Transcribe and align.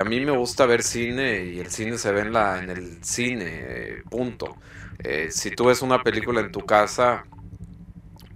A 0.00 0.04
mí 0.04 0.20
me 0.20 0.30
gusta 0.30 0.64
ver 0.66 0.82
cine 0.84 1.44
y 1.46 1.58
el 1.58 1.70
cine 1.70 1.98
se 1.98 2.12
ve 2.12 2.20
en, 2.20 2.32
la, 2.32 2.58
en 2.62 2.70
el 2.70 3.02
cine, 3.04 3.46
eh, 3.48 4.02
punto. 4.08 4.56
Eh, 5.00 5.28
si 5.32 5.50
tú 5.50 5.66
ves 5.66 5.82
una 5.82 6.02
película 6.04 6.40
en 6.40 6.52
tu 6.52 6.60
casa, 6.60 7.24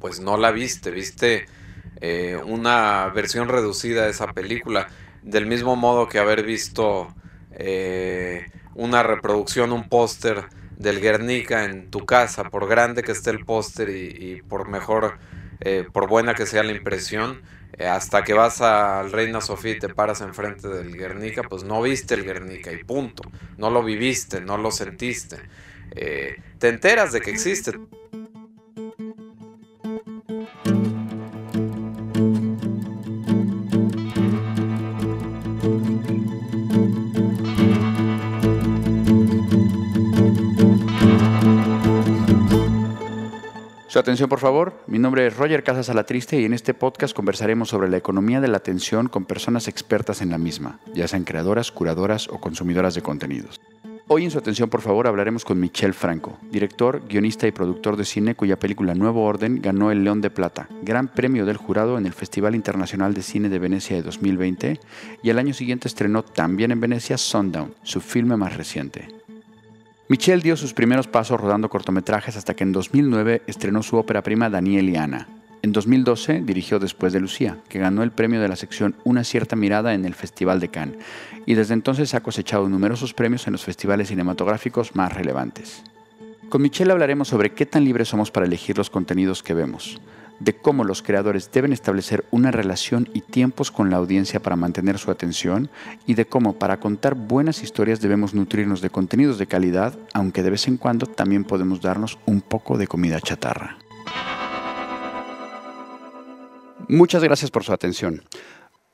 pues 0.00 0.18
no 0.20 0.36
la 0.36 0.50
viste, 0.50 0.90
viste 0.90 1.46
eh, 2.00 2.36
una 2.44 3.08
versión 3.14 3.48
reducida 3.48 4.04
de 4.04 4.10
esa 4.10 4.32
película, 4.32 4.88
del 5.22 5.46
mismo 5.46 5.76
modo 5.76 6.08
que 6.08 6.18
haber 6.18 6.42
visto 6.44 7.14
una 8.74 9.02
reproducción, 9.04 9.72
un 9.72 9.88
póster 9.88 10.46
del 10.76 11.00
Guernica 11.00 11.64
en 11.64 11.90
tu 11.90 12.04
casa, 12.06 12.44
por 12.44 12.66
grande 12.66 13.02
que 13.04 13.12
esté 13.12 13.30
el 13.30 13.44
póster 13.44 13.90
y, 13.90 14.42
por 14.42 14.68
mejor, 14.68 15.18
por 15.92 16.08
buena 16.08 16.34
que 16.34 16.46
sea 16.46 16.64
la 16.64 16.72
impresión, 16.72 17.42
eh, 17.42 17.61
hasta 17.78 18.22
que 18.22 18.34
vas 18.34 18.60
al 18.60 19.12
Reina 19.12 19.40
Sofía 19.40 19.72
y 19.72 19.78
te 19.78 19.88
paras 19.88 20.20
enfrente 20.20 20.68
del 20.68 20.96
Guernica, 20.96 21.42
pues 21.42 21.64
no 21.64 21.80
viste 21.82 22.14
el 22.14 22.24
Guernica 22.24 22.72
y 22.72 22.84
punto. 22.84 23.22
No 23.56 23.70
lo 23.70 23.82
viviste, 23.82 24.40
no 24.40 24.58
lo 24.58 24.70
sentiste. 24.70 25.38
Eh, 25.92 26.36
te 26.58 26.68
enteras 26.68 27.12
de 27.12 27.20
que 27.20 27.30
existe. 27.30 27.72
Su 43.92 43.98
atención, 43.98 44.30
por 44.30 44.38
favor. 44.38 44.72
Mi 44.86 44.98
nombre 44.98 45.26
es 45.26 45.36
Roger 45.36 45.62
Casas 45.62 45.90
Alatriste 45.90 46.40
y 46.40 46.46
en 46.46 46.54
este 46.54 46.72
podcast 46.72 47.14
conversaremos 47.14 47.68
sobre 47.68 47.90
la 47.90 47.98
economía 47.98 48.40
de 48.40 48.48
la 48.48 48.56
atención 48.56 49.10
con 49.10 49.26
personas 49.26 49.68
expertas 49.68 50.22
en 50.22 50.30
la 50.30 50.38
misma, 50.38 50.80
ya 50.94 51.06
sean 51.06 51.24
creadoras, 51.24 51.70
curadoras 51.70 52.26
o 52.28 52.40
consumidoras 52.40 52.94
de 52.94 53.02
contenidos. 53.02 53.60
Hoy 54.08 54.24
en 54.24 54.30
su 54.30 54.38
atención, 54.38 54.70
por 54.70 54.80
favor, 54.80 55.06
hablaremos 55.06 55.44
con 55.44 55.60
Michel 55.60 55.92
Franco, 55.92 56.38
director, 56.50 57.02
guionista 57.06 57.46
y 57.46 57.52
productor 57.52 57.98
de 57.98 58.06
cine 58.06 58.34
cuya 58.34 58.58
película 58.58 58.94
Nuevo 58.94 59.26
Orden 59.26 59.60
ganó 59.60 59.90
el 59.90 60.04
León 60.04 60.22
de 60.22 60.30
Plata, 60.30 60.68
gran 60.80 61.08
premio 61.08 61.44
del 61.44 61.58
jurado 61.58 61.98
en 61.98 62.06
el 62.06 62.14
Festival 62.14 62.54
Internacional 62.54 63.12
de 63.12 63.20
Cine 63.20 63.50
de 63.50 63.58
Venecia 63.58 63.94
de 63.94 64.02
2020 64.02 64.80
y 65.22 65.28
al 65.28 65.38
año 65.38 65.52
siguiente 65.52 65.88
estrenó 65.88 66.22
también 66.22 66.70
en 66.70 66.80
Venecia 66.80 67.18
Sundown, 67.18 67.74
su 67.82 68.00
filme 68.00 68.38
más 68.38 68.56
reciente. 68.56 69.08
Michel 70.12 70.42
dio 70.42 70.58
sus 70.58 70.74
primeros 70.74 71.06
pasos 71.06 71.40
rodando 71.40 71.70
cortometrajes 71.70 72.36
hasta 72.36 72.52
que 72.52 72.64
en 72.64 72.72
2009 72.72 73.40
estrenó 73.46 73.82
su 73.82 73.96
ópera 73.96 74.22
prima 74.22 74.50
Daniel 74.50 74.90
y 74.90 74.96
Ana. 74.96 75.26
En 75.62 75.72
2012 75.72 76.42
dirigió 76.42 76.78
Después 76.78 77.14
de 77.14 77.20
Lucía, 77.20 77.56
que 77.70 77.78
ganó 77.78 78.02
el 78.02 78.10
premio 78.10 78.38
de 78.38 78.48
la 78.48 78.56
sección 78.56 78.94
Una 79.04 79.24
cierta 79.24 79.56
mirada 79.56 79.94
en 79.94 80.04
el 80.04 80.12
Festival 80.12 80.60
de 80.60 80.68
Cannes, 80.68 80.98
y 81.46 81.54
desde 81.54 81.72
entonces 81.72 82.12
ha 82.12 82.20
cosechado 82.20 82.68
numerosos 82.68 83.14
premios 83.14 83.46
en 83.46 83.54
los 83.54 83.64
festivales 83.64 84.08
cinematográficos 84.08 84.94
más 84.94 85.14
relevantes. 85.14 85.82
Con 86.50 86.60
Michelle 86.60 86.92
hablaremos 86.92 87.28
sobre 87.28 87.54
qué 87.54 87.64
tan 87.64 87.82
libres 87.82 88.08
somos 88.08 88.30
para 88.30 88.44
elegir 88.44 88.76
los 88.76 88.90
contenidos 88.90 89.42
que 89.42 89.54
vemos, 89.54 89.98
de 90.40 90.54
cómo 90.54 90.84
los 90.84 91.02
creadores 91.02 91.50
deben 91.52 91.72
establecer 91.72 92.24
una 92.30 92.50
relación 92.50 93.08
y 93.12 93.20
tiempos 93.20 93.70
con 93.70 93.90
la 93.90 93.96
audiencia 93.96 94.40
para 94.40 94.56
mantener 94.56 94.98
su 94.98 95.10
atención 95.10 95.70
y 96.06 96.14
de 96.14 96.24
cómo 96.24 96.54
para 96.54 96.78
contar 96.80 97.14
buenas 97.14 97.62
historias 97.62 98.00
debemos 98.00 98.34
nutrirnos 98.34 98.80
de 98.80 98.90
contenidos 98.90 99.38
de 99.38 99.46
calidad, 99.46 99.96
aunque 100.12 100.42
de 100.42 100.50
vez 100.50 100.66
en 100.68 100.76
cuando 100.76 101.06
también 101.06 101.44
podemos 101.44 101.80
darnos 101.80 102.18
un 102.26 102.40
poco 102.40 102.78
de 102.78 102.86
comida 102.86 103.20
chatarra. 103.20 103.78
Muchas 106.88 107.22
gracias 107.22 107.50
por 107.50 107.64
su 107.64 107.72
atención. 107.72 108.22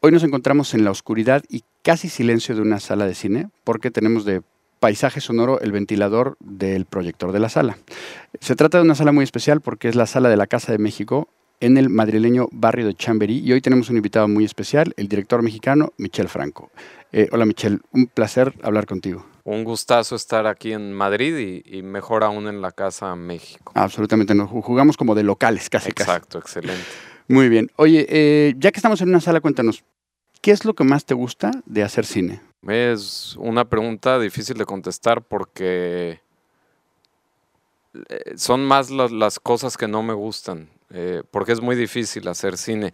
Hoy 0.01 0.13
nos 0.13 0.23
encontramos 0.23 0.75
en 0.75 0.85
la 0.85 0.93
oscuridad 0.93 1.43
y 1.49 1.65
casi 1.83 2.09
silencio 2.09 2.55
de 2.55 2.63
una 2.63 2.79
sala 2.79 3.07
de 3.07 3.15
cine 3.15 3.51
porque 3.65 3.91
tenemos 3.91 4.25
de 4.25 4.43
paisaje 4.79 5.21
sonoro 5.21 5.61
el 5.61 5.73
ventilador 5.73 6.37
del 6.41 6.85
proyector 6.85 7.33
de 7.33 7.41
la 7.41 7.49
sala. 7.49 7.79
Se 8.41 8.55
trata 8.55 8.79
de 8.79 8.85
una 8.85 8.95
sala 8.95 9.13
muy 9.13 9.25
especial 9.25 9.61
porque 9.61 9.89
es 9.89 9.97
la 9.97 10.07
sala 10.07 10.29
de 10.29 10.37
la 10.37 10.47
Casa 10.47 10.73
de 10.73 10.79
México 10.79 11.29
en 11.61 11.77
el 11.77 11.89
madrileño 11.89 12.49
barrio 12.53 12.87
de 12.87 12.95
Chamberí 12.95 13.39
y 13.39 13.53
hoy 13.53 13.61
tenemos 13.61 13.91
un 13.91 13.97
invitado 13.97 14.29
muy 14.29 14.45
especial, 14.45 14.93
el 14.97 15.09
director 15.09 15.43
mexicano 15.43 15.93
Michel 15.97 16.29
Franco. 16.29 16.71
Eh, 17.13 17.29
hola 17.33 17.47
Michel, 17.47 17.81
un 17.93 18.07
placer 18.07 18.55
hablar 18.63 18.87
contigo. 18.87 19.25
Un 19.45 19.65
gustazo 19.65 20.15
estar 20.15 20.47
aquí 20.47 20.73
en 20.73 20.93
Madrid 20.93 21.63
y, 21.65 21.83
mejor 21.83 22.23
aún 22.23 22.49
en 22.49 22.61
la 22.61 22.71
Casa 22.71 23.17
México. 23.17 23.73
Absolutamente, 23.75 24.35
nos 24.35 24.51
jugamos 24.51 24.97
como 24.97 25.15
de 25.15 25.23
locales 25.23 25.71
casi. 25.71 25.89
Exacto, 25.89 26.39
excelente. 26.39 26.85
Muy 27.29 27.49
bien. 27.49 27.71
Oye, 27.77 28.07
eh, 28.11 28.55
ya 28.59 28.73
que 28.73 28.79
estamos 28.79 29.01
en 29.01 29.09
una 29.09 29.21
sala, 29.21 29.41
cuéntanos, 29.41 29.85
¿qué 30.43 30.51
es 30.51 30.67
lo 30.67 30.75
que 30.75 30.85
más 30.85 31.07
te 31.07 31.15
gusta 31.15 31.51
de 31.65 31.83
hacer 31.83 32.05
cine? 32.05 32.43
Es 32.67 33.37
una 33.39 33.67
pregunta 33.67 34.19
difícil 34.19 34.59
de 34.59 34.67
contestar 34.67 35.23
porque 35.23 36.21
eh, 38.09 38.35
son 38.37 38.65
más 38.65 38.91
las, 38.91 39.41
cosas 39.41 39.77
que 39.77 39.89
no 39.89 40.03
me 40.03 40.13
gustan, 40.13 40.69
eh, 40.93 41.23
porque 41.31 41.53
es 41.53 41.61
muy 41.61 41.77
difícil 41.77 42.29
hacer 42.29 42.57
cine. 42.57 42.93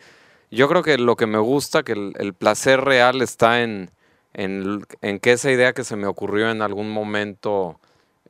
Yo 0.51 0.69
creo 0.69 0.83
que 0.83 0.99
lo 0.99 1.17
que 1.17 1.27
me 1.27 1.39
gusta, 1.39 1.83
que 1.83 1.93
el, 1.93 2.35
placer 2.35 2.81
real 2.81 3.23
está 3.23 3.63
en, 3.63 3.91
en, 4.35 4.85
que 5.21 5.33
esa 5.33 5.51
idea 5.51 5.73
que 5.73 5.85
se 5.85 5.97
me 5.97 6.07
ocurrió 6.07 6.51
en 6.51 6.63
algún 6.63 6.91
momento 6.91 7.81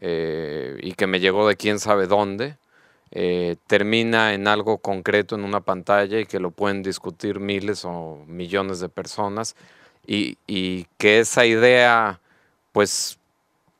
eh, 0.00 0.78
y 0.80 0.92
que 0.92 1.06
me 1.06 1.20
llegó 1.20 1.46
de 1.48 1.56
quién 1.56 1.78
sabe 1.78 2.06
dónde, 2.06 2.56
termina 3.68 4.34
en 4.34 4.48
algo 4.48 4.78
concreto 4.78 5.36
en 5.36 5.44
una 5.44 5.60
pantalla 5.60 6.18
y 6.18 6.26
que 6.26 6.40
lo 6.40 6.50
pueden 6.50 6.82
discutir 6.82 7.38
miles 7.38 7.84
o 7.84 8.24
millones 8.26 8.80
de 8.80 8.88
personas 8.88 9.54
y, 10.06 10.86
que 10.98 11.20
esa 11.20 11.46
idea, 11.46 12.20
pues, 12.72 13.18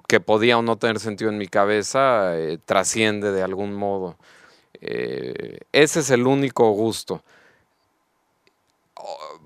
que 0.09 0.21
podía 0.21 0.59
o 0.59 0.63
no 0.63 0.77
tener 0.77 1.01
sentido 1.01 1.31
en 1.31 1.39
mi 1.39 1.49
cabeza, 1.49 2.37
eh, 2.39 2.59
trasciende 2.65 3.33
de 3.33 3.43
algún 3.43 3.75
modo. 3.75 4.17
Eh, 4.87 5.59
ese 5.73 6.01
es 6.01 6.11
el 6.11 6.27
único 6.27 6.71
gusto. 6.71 7.23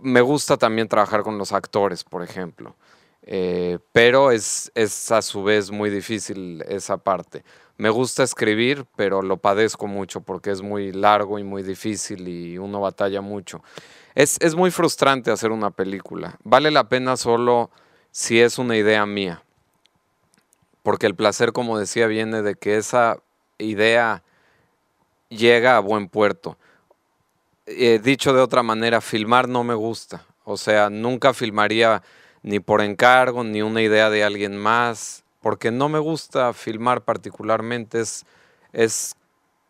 Me 0.03 0.21
gusta 0.21 0.57
también 0.57 0.89
trabajar 0.89 1.23
con 1.23 1.39
los 1.39 1.53
actores, 1.53 2.05
por 2.05 2.23
ejemplo. 2.23 2.75
Eh, 3.23 3.79
pero 3.93 4.31
es, 4.31 4.73
es, 4.75 5.11
a 5.11 5.23
su 5.23 5.43
vez 5.43 5.71
muy 5.71 5.91
difícil 5.91 6.63
esa 6.69 6.97
parte. 6.97 7.45
Me 7.77 7.91
gusta 7.91 8.25
escribir, 8.25 8.87
pero 8.97 9.23
lo 9.23 9.37
padezco 9.37 9.87
mucho 9.87 10.21
porque 10.21 10.51
es 10.51 10.63
muy 10.63 10.93
largo 10.93 11.39
y 11.39 11.45
muy 11.45 11.63
difícil 11.63 12.27
y 12.27 12.59
uno 12.59 12.81
batalla 12.81 13.21
mucho. 13.21 13.63
Es, 14.19 14.57
muy 14.57 14.73
frustrante 14.73 15.31
hacer 15.31 15.53
una 15.53 15.71
película. 15.71 16.39
Vale 16.43 16.73
la 16.73 16.89
pena 16.89 17.17
solo 17.17 17.71
si 18.11 18.41
es 18.41 18.59
una 18.59 18.77
idea 18.77 19.07
mía. 19.07 19.45
Porque 20.83 21.07
el 21.07 21.15
placer, 21.15 21.53
como 21.53 21.79
decía, 21.79 22.09
viene 22.09 22.43
de 22.43 22.57
que 22.57 22.79
esa 22.79 23.19
idea 23.59 24.25
llega 25.29 25.77
a 25.77 25.81
buen 25.81 26.09
puerto. 26.09 26.57
Eh, 27.67 28.01
dicho 28.03 28.33
de 28.33 28.41
otra 28.41 28.63
manera, 28.63 29.01
filmar 29.01 29.49
no 29.49 29.65
me 29.65 29.75
gusta. 29.75 30.25
O 30.45 30.57
sea, 30.57 30.91
nunca 30.91 31.35
filmaría 31.35 32.03
ni 32.43 32.61
por 32.61 32.81
encargo, 32.81 33.45
ni 33.45 33.63
una 33.63 33.83
idea 33.83 34.09
de 34.11 34.25
alguien 34.25 34.57
más, 34.57 35.25
porque 35.43 35.71
no 35.71 35.89
me 35.89 35.99
gusta 35.99 36.53
filmar 36.53 37.03
particularmente. 37.03 38.01
Es, 38.01 38.25
es 38.73 39.15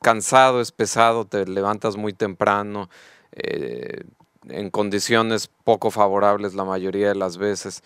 cansado, 0.01 0.61
es 0.61 0.71
pesado, 0.71 1.25
te 1.25 1.47
levantas 1.47 1.97
muy 1.97 2.13
temprano, 2.13 2.89
eh, 3.33 4.05
en 4.49 4.71
condiciones 4.71 5.51
poco 5.65 5.91
favorables 5.91 6.55
la 6.55 6.65
mayoría 6.65 7.09
de 7.09 7.15
las 7.15 7.37
veces. 7.37 7.83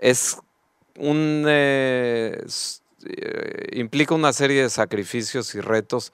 Es 0.00 0.38
eh, 0.96 2.44
implica 3.72 4.14
una 4.14 4.32
serie 4.32 4.62
de 4.62 4.70
sacrificios 4.70 5.54
y 5.54 5.60
retos 5.60 6.12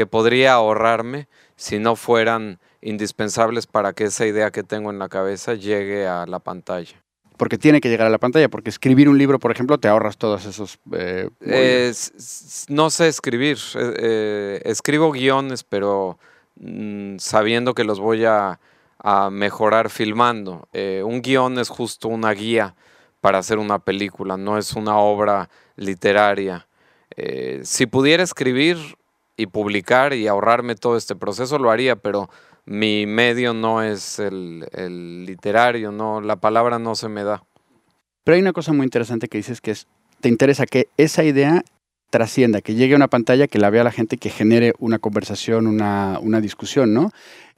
que 0.00 0.06
podría 0.06 0.54
ahorrarme 0.54 1.28
si 1.56 1.78
no 1.78 1.94
fueran 1.94 2.58
indispensables 2.80 3.66
para 3.66 3.92
que 3.92 4.04
esa 4.04 4.24
idea 4.24 4.50
que 4.50 4.62
tengo 4.62 4.90
en 4.90 4.98
la 4.98 5.10
cabeza 5.10 5.52
llegue 5.52 6.06
a 6.06 6.24
la 6.24 6.38
pantalla. 6.38 7.02
Porque 7.36 7.58
tiene 7.58 7.82
que 7.82 7.90
llegar 7.90 8.06
a 8.06 8.10
la 8.10 8.16
pantalla, 8.16 8.48
porque 8.48 8.70
escribir 8.70 9.10
un 9.10 9.18
libro, 9.18 9.38
por 9.38 9.50
ejemplo, 9.50 9.76
te 9.78 9.88
ahorras 9.88 10.16
todos 10.16 10.46
esos... 10.46 10.78
Eh, 10.92 11.92
no 12.68 12.88
sé 12.88 13.08
escribir, 13.08 13.58
escribo 14.64 15.12
guiones, 15.12 15.64
pero 15.64 16.18
mm, 16.56 17.18
sabiendo 17.18 17.74
que 17.74 17.84
los 17.84 18.00
voy 18.00 18.24
a 18.24 18.58
a 19.02 19.30
mejorar 19.30 19.90
filmando. 19.90 20.68
Eh, 20.72 21.02
un 21.04 21.22
guion 21.22 21.58
es 21.58 21.68
justo 21.68 22.08
una 22.08 22.32
guía 22.32 22.74
para 23.20 23.38
hacer 23.38 23.58
una 23.58 23.78
película, 23.78 24.36
no 24.36 24.58
es 24.58 24.74
una 24.74 24.98
obra 24.98 25.48
literaria. 25.76 26.66
Eh, 27.16 27.60
si 27.64 27.86
pudiera 27.86 28.22
escribir 28.22 28.96
y 29.40 29.46
publicar 29.46 30.12
y 30.12 30.26
ahorrarme 30.26 30.74
todo 30.74 30.96
este 30.96 31.16
proceso, 31.16 31.58
lo 31.58 31.70
haría, 31.70 31.96
pero 31.96 32.28
mi 32.66 33.06
medio 33.06 33.54
no 33.54 33.82
es 33.82 34.18
el, 34.18 35.24
literario, 35.24 35.92
no, 35.92 36.20
la 36.20 36.36
palabra 36.36 36.78
no 36.78 36.94
se 36.94 37.08
me 37.08 37.24
da. 37.24 37.42
Pero 38.22 38.34
hay 38.34 38.42
una 38.42 38.52
cosa 38.52 38.72
muy 38.72 38.84
interesante 38.84 39.28
que 39.28 39.38
dices 39.38 39.60
que 39.60 39.70
es, 39.70 39.86
te 40.20 40.28
interesa 40.28 40.66
que 40.66 40.88
esa 40.98 41.24
idea 41.24 41.64
trascienda, 42.10 42.60
que 42.60 42.74
llegue 42.74 42.92
a 42.92 42.96
una 42.96 43.08
pantalla, 43.08 43.46
que 43.46 43.58
la 43.58 43.70
vea 43.70 43.82
la 43.82 43.92
gente, 43.92 44.18
que 44.18 44.28
genere 44.28 44.74
una 44.78 44.98
conversación, 44.98 45.66
una, 45.66 46.18
una 46.20 46.40
discusión, 46.40 46.92
¿no? 46.92 47.12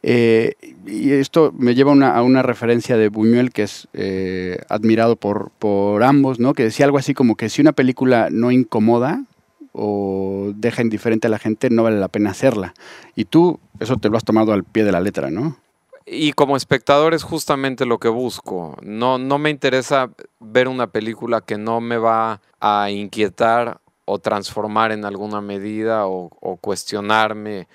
Eh, 0.04 0.54
y 0.86 1.12
esto 1.12 1.52
me 1.56 1.74
lleva 1.74 1.92
a 1.92 2.22
una 2.22 2.42
referencia 2.42 2.96
de 2.96 3.08
Buñuel, 3.08 3.50
que 3.50 3.62
es 3.62 3.88
eh, 3.92 4.58
admirado 4.68 5.16
por, 5.16 5.50
por 5.58 6.04
ambos, 6.04 6.38
¿no? 6.38 6.54
Que 6.54 6.64
decía 6.64 6.86
algo 6.86 6.98
así 6.98 7.14
como 7.14 7.34
que 7.34 7.48
si 7.48 7.60
una 7.60 7.72
película 7.72 8.28
no 8.30 8.50
incomoda 8.52 9.24
o 9.72 10.52
deja 10.54 10.82
indiferente 10.82 11.26
a 11.26 11.30
la 11.30 11.38
gente, 11.38 11.70
no 11.70 11.82
vale 11.82 11.98
la 11.98 12.08
pena 12.08 12.30
hacerla. 12.30 12.74
Y 13.16 13.24
tú 13.24 13.58
eso 13.80 13.96
te 13.96 14.08
lo 14.08 14.16
has 14.16 14.24
tomado 14.24 14.52
al 14.52 14.64
pie 14.64 14.84
de 14.84 14.92
la 14.92 15.00
letra, 15.00 15.30
¿no? 15.30 15.56
Y 16.04 16.32
como 16.32 16.56
espectador 16.56 17.14
es 17.14 17.22
justamente 17.22 17.86
lo 17.86 17.98
que 17.98 18.08
busco. 18.08 18.76
No, 18.82 19.18
no 19.18 19.38
me 19.38 19.50
interesa 19.50 20.10
ver 20.40 20.68
una 20.68 20.88
película 20.88 21.40
que 21.40 21.58
no 21.58 21.80
me 21.80 21.96
va 21.96 22.40
a 22.60 22.90
inquietar 22.90 23.80
o 24.04 24.18
transformar 24.18 24.92
en 24.92 25.04
alguna 25.04 25.40
medida 25.40 26.06
o, 26.06 26.30
o 26.40 26.56
cuestionarme 26.56 27.68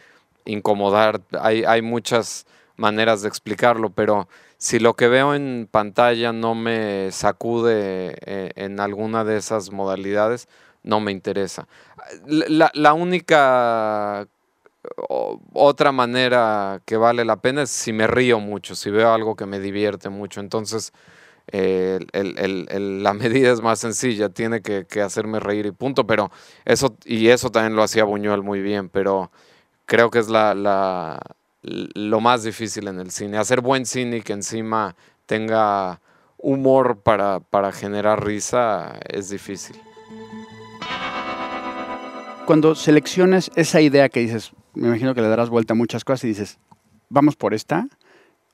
incomodar. 0.48 1.22
Hay, 1.40 1.64
hay 1.64 1.82
muchas 1.82 2.46
maneras 2.76 3.22
de 3.22 3.28
explicarlo, 3.28 3.90
pero 3.90 4.28
si 4.58 4.80
lo 4.80 4.96
que 4.96 5.08
veo 5.08 5.36
en 5.36 5.68
pantalla 5.70 6.34
no 6.34 6.56
me 6.56 7.12
sacude 7.12 8.18
eh, 8.26 8.52
en 8.56 8.80
alguna 8.80 9.24
de 9.24 9.38
esas 9.38 9.72
modalidades, 9.72 10.48
no 10.88 11.00
me 11.00 11.12
interesa. 11.12 11.68
La, 12.26 12.94
única 12.94 14.26
otra 15.54 15.92
manera 15.92 16.82
que 16.86 16.96
vale 16.96 17.26
la 17.26 17.42
pena 17.42 17.64
es 17.64 17.70
si 17.70 17.92
me 17.92 18.08
río 18.08 18.40
mucho, 18.40 18.74
si 18.74 18.90
veo 18.90 19.12
algo 19.12 19.36
que 19.36 19.46
me 19.46 19.60
divierte 19.60 20.10
mucho. 20.10 20.40
Entonces, 20.40 20.94
la 21.52 23.14
medida 23.20 23.52
es 23.52 23.62
más 23.62 23.80
sencilla, 23.80 24.30
tiene 24.30 24.62
que, 24.62 25.02
hacerme 25.02 25.40
reír 25.42 25.66
y 25.66 25.72
punto. 25.72 26.08
Pero 26.08 26.32
eso, 26.64 26.96
y 27.06 27.28
eso 27.28 27.52
también 27.52 27.76
lo 27.76 27.84
hacía 27.84 28.06
Buñuel 28.06 28.42
muy 28.42 28.62
bien, 28.62 28.90
pero 28.90 29.30
creo 29.86 30.10
que 30.10 30.20
es 30.20 30.30
la, 30.30 30.56
la, 30.56 31.20
lo 31.62 32.22
más 32.22 32.44
difícil 32.44 32.88
en 32.88 33.02
el 33.02 33.12
cine. 33.12 33.38
Hacer 33.38 33.60
buen 33.60 33.86
cine 33.86 34.18
y 34.18 34.22
que 34.22 34.34
encima 34.34 34.96
tenga 35.26 36.00
humor 36.38 37.02
para 37.02 37.72
generar 37.74 38.24
risa 38.24 38.98
es 39.10 39.30
difícil. 39.30 39.76
Cuando 42.48 42.76
selecciones 42.76 43.52
esa 43.58 43.82
idea 43.82 44.08
que 44.08 44.22
dices, 44.22 44.54
me 44.74 44.88
imagino 44.88 45.14
que 45.14 45.20
le 45.22 45.28
darás 45.28 45.50
vuelta 45.50 45.74
a 45.74 45.76
muchas 45.76 46.06
cosas 46.06 46.24
y 46.24 46.28
dices, 46.30 46.60
vamos 47.10 47.36
por 47.36 47.54
esta, 47.54 47.90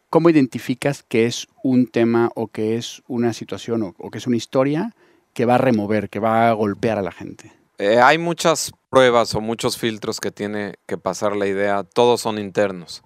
¿cómo 0.09 0.31
identificas 0.31 1.03
que 1.03 1.27
es 1.27 1.47
un 1.61 1.85
tema 1.85 2.31
o 2.33 2.47
que 2.47 2.75
es 2.75 3.03
una 3.07 3.33
situación 3.33 3.93
o, 3.95 4.09
que 4.09 4.17
es 4.17 4.25
una 4.25 4.35
historia 4.35 4.95
que 5.35 5.45
va 5.45 5.55
a 5.55 5.57
remover, 5.59 6.09
que 6.09 6.17
va 6.17 6.49
a 6.49 6.53
golpear 6.53 6.97
a 6.97 7.03
la 7.03 7.11
gente? 7.11 7.53
Eh, 7.77 7.99
hay 7.99 8.17
muchas 8.17 8.71
pruebas 8.89 9.35
o 9.35 9.41
muchos 9.41 9.77
filtros 9.77 10.19
que 10.19 10.31
tiene 10.31 10.73
que 10.87 10.97
pasar 10.97 11.35
la 11.35 11.45
idea, 11.45 11.83
todos 11.83 12.19
son 12.19 12.39
internos. 12.39 13.03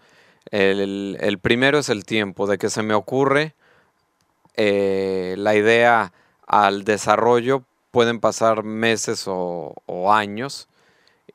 El, 0.51 1.37
primero 1.41 1.79
es 1.79 1.89
el 1.89 2.05
tiempo, 2.05 2.47
de 2.47 2.57
que 2.57 2.69
se 2.69 2.81
me 2.81 2.93
ocurre 2.93 3.55
eh, 4.55 5.35
la 5.37 5.53
idea 5.53 6.13
al 6.47 6.85
desarrollo, 6.85 7.65
pueden 7.91 8.21
pasar 8.21 8.63
meses 8.63 9.25
o, 9.27 9.73
años 10.13 10.69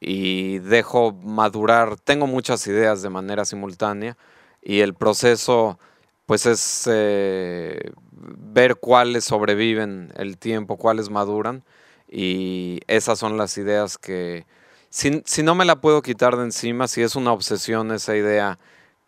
y 0.04 0.58
dejo 0.58 1.12
madurar, 1.12 1.96
tengo 1.96 2.26
muchas 2.26 2.66
ideas 2.66 3.02
de 3.02 3.08
manera 3.08 3.44
simultánea 3.44 4.16
y 4.60 4.80
el 4.80 4.94
proceso 4.94 5.78
pues 6.26 6.44
es 6.44 6.88
eh, 6.90 7.92
ver 8.10 8.76
cuáles 8.76 9.22
sobreviven 9.24 10.12
el 10.16 10.38
tiempo, 10.38 10.76
cuáles 10.76 11.08
maduran 11.08 11.62
y 12.08 12.80
esas 12.88 13.20
son 13.20 13.36
las 13.36 13.56
ideas 13.58 13.96
que, 13.96 14.44
si, 14.90 15.22
si, 15.24 15.44
no 15.44 15.54
me 15.54 15.64
la 15.64 15.80
puedo 15.80 16.02
quitar 16.02 16.36
de 16.36 16.44
encima, 16.44 16.88
si 16.88 17.02
es 17.02 17.14
una 17.14 17.32
obsesión 17.32 17.92
esa 17.92 18.16
idea 18.16 18.58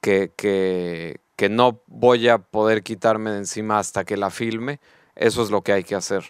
que, 0.01 0.31
que, 0.37 1.19
que 1.35 1.49
no 1.49 1.81
voy 1.89 2.29
a 2.29 2.39
poder 2.39 2.85
quitarme 2.85 3.33
de 3.33 3.39
encima 3.39 3.81
hasta 3.81 4.05
que 4.05 4.17
la 4.17 4.31
filme, 4.31 4.79
eso 5.17 5.43
es 5.43 5.51
lo 5.51 5.63
que 5.63 5.73
hay 5.73 5.83
que 5.83 5.97
hacer. 5.97 6.23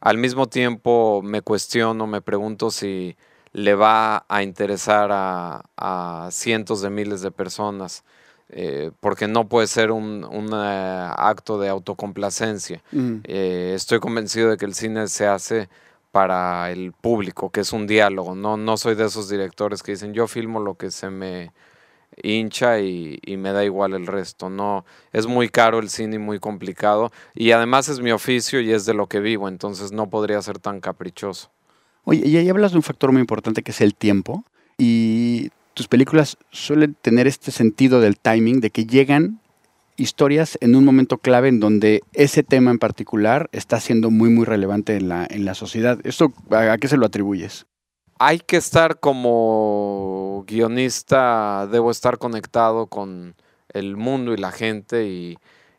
Al 0.00 0.18
mismo 0.18 0.46
tiempo 0.46 1.20
me 1.22 1.42
cuestiono, 1.42 2.06
me 2.06 2.22
pregunto 2.22 2.70
si 2.70 3.16
le 3.54 3.74
va 3.76 4.26
a 4.28 4.42
interesar 4.42 5.10
a, 5.12 5.62
a 5.76 6.28
cientos 6.32 6.82
de 6.82 6.90
miles 6.90 7.22
de 7.22 7.30
personas, 7.30 8.04
eh, 8.48 8.90
porque 9.00 9.28
no 9.28 9.48
puede 9.48 9.68
ser 9.68 9.92
un, 9.92 10.24
un 10.24 10.52
uh, 10.52 11.14
acto 11.16 11.58
de 11.58 11.68
autocomplacencia. 11.68 12.82
Mm. 12.90 13.18
Eh, 13.22 13.72
estoy 13.74 14.00
convencido 14.00 14.50
de 14.50 14.56
que 14.56 14.64
el 14.64 14.74
cine 14.74 15.06
se 15.06 15.26
hace 15.28 15.68
para 16.10 16.70
el 16.72 16.92
público, 16.92 17.50
que 17.50 17.60
es 17.60 17.72
un 17.72 17.86
diálogo. 17.86 18.34
No, 18.34 18.56
no 18.56 18.76
soy 18.76 18.96
de 18.96 19.06
esos 19.06 19.28
directores 19.28 19.84
que 19.84 19.92
dicen 19.92 20.14
yo 20.14 20.26
filmo 20.26 20.58
lo 20.58 20.74
que 20.74 20.90
se 20.90 21.10
me 21.10 21.52
hincha 22.22 22.80
y, 22.80 23.20
me 23.38 23.52
da 23.52 23.64
igual 23.64 23.94
el 23.94 24.06
resto. 24.08 24.50
No, 24.50 24.84
es 25.12 25.28
muy 25.28 25.48
caro 25.48 25.78
el 25.78 25.90
cine 25.90 26.16
y 26.16 26.18
muy 26.18 26.40
complicado. 26.40 27.12
Y 27.34 27.52
además 27.52 27.88
es 27.88 28.00
mi 28.00 28.10
oficio 28.10 28.60
y 28.60 28.72
es 28.72 28.84
de 28.84 28.94
lo 28.94 29.06
que 29.08 29.20
vivo, 29.20 29.46
entonces 29.46 29.92
no 29.92 30.10
podría 30.10 30.42
ser 30.42 30.58
tan 30.58 30.80
caprichoso. 30.80 31.53
Oye, 32.04 32.26
y 32.26 32.36
ahí 32.36 32.48
hablas 32.48 32.72
de 32.72 32.78
un 32.78 32.82
factor 32.82 33.12
muy 33.12 33.20
importante 33.20 33.62
que 33.62 33.72
es 33.72 33.80
el 33.80 33.94
tiempo. 33.94 34.44
Y 34.78 35.50
tus 35.74 35.88
películas 35.88 36.36
suelen 36.50 36.94
tener 36.94 37.26
este 37.26 37.50
sentido 37.50 38.00
del 38.00 38.18
timing, 38.18 38.60
de 38.60 38.70
que 38.70 38.86
llegan 38.86 39.40
historias 39.96 40.58
en 40.60 40.74
un 40.74 40.84
momento 40.84 41.18
clave 41.18 41.48
en 41.48 41.60
donde 41.60 42.02
ese 42.12 42.42
tema 42.42 42.70
en 42.70 42.78
particular 42.78 43.48
está 43.52 43.80
siendo 43.80 44.10
muy, 44.10 44.28
muy 44.28 44.44
relevante 44.44 44.96
en 44.96 45.08
la, 45.08 45.26
en 45.28 45.44
la 45.44 45.54
sociedad. 45.54 45.98
¿Esto 46.04 46.32
a, 46.50 46.76
qué 46.78 46.88
se 46.88 46.96
lo 46.96 47.06
atribuyes? 47.06 47.66
Hay 48.18 48.38
que 48.38 48.56
estar 48.56 49.00
como 49.00 50.44
guionista, 50.46 51.68
debo 51.70 51.90
estar 51.90 52.18
conectado 52.18 52.86
con 52.86 53.34
el 53.68 53.96
mundo 53.96 54.32
y 54.32 54.36
la 54.36 54.52
gente 54.52 55.06
y, 55.06 55.36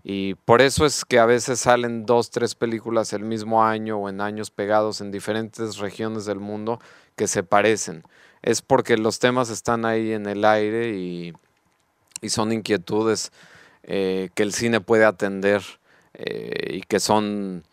y 0.07 0.35
por 0.35 0.61
eso 0.61 0.85
es 0.85 1.03
que 1.03 1.17
a 1.17 1.25
veces 1.25 1.61
salen 1.61 2.05
dos, 2.05 2.29
tres 2.29 2.53
películas 2.53 3.11
el 3.11 3.23
mismo 3.23 3.63
año 3.63 3.97
o 3.97 4.07
en 4.07 4.21
años 4.21 4.51
pegados 4.51 5.01
en 5.01 5.09
diferentes 5.09 5.77
regiones 5.77 6.25
del 6.25 6.39
mundo 6.39 6.79
que 7.15 7.27
se 7.27 7.41
parecen. 7.41 8.03
Es 8.43 8.61
porque 8.61 8.97
los 8.97 9.17
temas 9.17 9.49
están 9.49 9.83
ahí 9.83 10.11
en 10.11 10.27
el 10.27 10.45
aire 10.45 10.95
y, 10.95 11.33
y 12.21 12.29
son 12.29 12.51
inquietudes 12.51 13.31
eh, 13.81 14.29
que 14.35 14.43
el 14.43 14.53
cine 14.53 14.79
puede 14.79 15.05
atender 15.05 15.63
eh, 16.13 16.75
y 16.75 16.81
que 16.81 16.99
son 16.99 17.63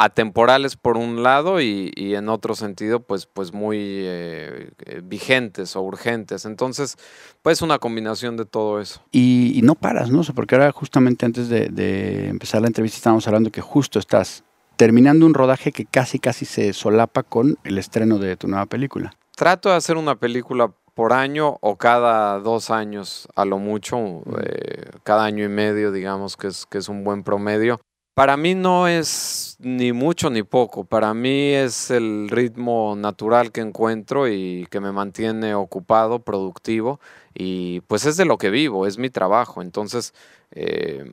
atemporales 0.00 0.76
por 0.76 0.96
un 0.96 1.22
lado 1.22 1.60
y, 1.60 1.92
en 1.96 2.30
otro 2.30 2.54
sentido 2.54 3.00
pues, 3.00 3.26
pues 3.26 3.52
muy 3.52 3.76
eh, 3.78 4.70
vigentes 5.04 5.76
o 5.76 5.82
urgentes. 5.82 6.46
Entonces, 6.46 6.96
pues 7.42 7.60
una 7.60 7.78
combinación 7.78 8.38
de 8.38 8.46
todo 8.46 8.80
eso. 8.80 9.02
Y, 9.12 9.60
no 9.62 9.74
paras, 9.74 10.10
¿no? 10.10 10.22
porque 10.34 10.54
ahora 10.54 10.72
justamente 10.72 11.26
antes 11.26 11.50
de, 11.50 11.68
de, 11.68 12.28
empezar 12.28 12.62
la 12.62 12.68
entrevista 12.68 12.96
estábamos 12.96 13.26
hablando 13.26 13.50
que 13.50 13.60
justo 13.60 13.98
estás 13.98 14.42
terminando 14.76 15.26
un 15.26 15.34
rodaje 15.34 15.70
que 15.70 15.84
casi 15.84 16.18
casi 16.18 16.46
se 16.46 16.72
solapa 16.72 17.22
con 17.22 17.58
el 17.64 17.76
estreno 17.76 18.18
de 18.18 18.36
tu 18.38 18.48
nueva 18.48 18.64
película. 18.66 19.12
Trato 19.36 19.68
de 19.68 19.74
hacer 19.74 19.98
una 19.98 20.16
película 20.16 20.72
por 20.94 21.12
año 21.12 21.58
o 21.60 21.76
cada 21.76 22.38
dos 22.38 22.70
años 22.70 23.28
a 23.34 23.44
lo 23.44 23.58
mucho, 23.58 24.22
eh, 24.42 24.90
cada 25.02 25.24
año 25.24 25.44
y 25.44 25.48
medio 25.48 25.92
digamos 25.92 26.38
que 26.38 26.46
es, 26.46 26.64
que 26.64 26.78
es 26.78 26.88
un 26.88 27.04
buen 27.04 27.22
promedio. 27.22 27.80
Para 28.14 28.36
mí 28.36 28.54
no 28.54 28.88
es 28.88 29.56
ni 29.60 29.92
mucho 29.92 30.30
ni 30.30 30.42
poco, 30.42 30.84
para 30.84 31.14
mí 31.14 31.52
es 31.52 31.90
el 31.90 32.28
ritmo 32.28 32.94
natural 32.96 33.52
que 33.52 33.60
encuentro 33.60 34.28
y 34.28 34.66
que 34.70 34.80
me 34.80 34.92
mantiene 34.92 35.54
ocupado, 35.54 36.18
productivo 36.18 37.00
y 37.34 37.80
pues 37.82 38.04
es 38.06 38.16
de 38.16 38.24
lo 38.26 38.36
que 38.36 38.50
vivo, 38.50 38.86
es 38.86 38.98
mi 38.98 39.10
trabajo. 39.10 39.62
Entonces, 39.62 40.12
eh, 40.50 41.10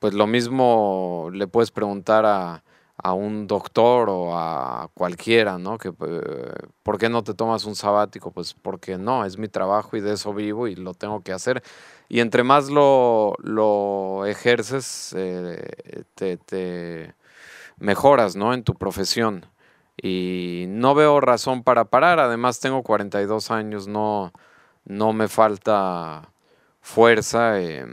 pues 0.00 0.14
lo 0.14 0.26
mismo 0.26 1.28
le 1.32 1.46
puedes 1.48 1.70
preguntar 1.70 2.24
a, 2.26 2.64
a 2.96 3.12
un 3.12 3.46
doctor 3.46 4.08
o 4.10 4.36
a 4.36 4.88
cualquiera, 4.94 5.58
¿no? 5.58 5.78
Que, 5.78 5.88
eh, 5.90 6.52
¿Por 6.82 6.98
qué 6.98 7.08
no 7.08 7.22
te 7.24 7.34
tomas 7.34 7.64
un 7.66 7.74
sabático? 7.76 8.30
Pues 8.32 8.54
porque 8.54 8.98
no, 8.98 9.24
es 9.24 9.38
mi 9.38 9.48
trabajo 9.48 9.96
y 9.96 10.00
de 10.00 10.14
eso 10.14 10.32
vivo 10.34 10.66
y 10.68 10.74
lo 10.76 10.94
tengo 10.94 11.20
que 11.22 11.32
hacer. 11.32 11.62
Y 12.08 12.20
entre 12.20 12.42
más 12.44 12.70
lo, 12.70 13.34
lo 13.42 14.26
ejerces, 14.26 15.14
eh, 15.16 16.04
te, 16.14 16.36
te, 16.36 17.14
mejoras, 17.78 18.36
¿no? 18.36 18.54
En 18.54 18.62
tu 18.62 18.74
profesión. 18.74 19.46
Y 20.00 20.66
no 20.68 20.94
veo 20.94 21.20
razón 21.20 21.62
para 21.62 21.86
parar, 21.86 22.20
además 22.20 22.60
tengo 22.60 22.82
42 22.82 23.50
años, 23.50 23.88
no, 23.88 24.32
no 24.84 25.12
me 25.12 25.28
falta 25.28 26.30
fuerza. 26.80 27.60
Eh, 27.60 27.86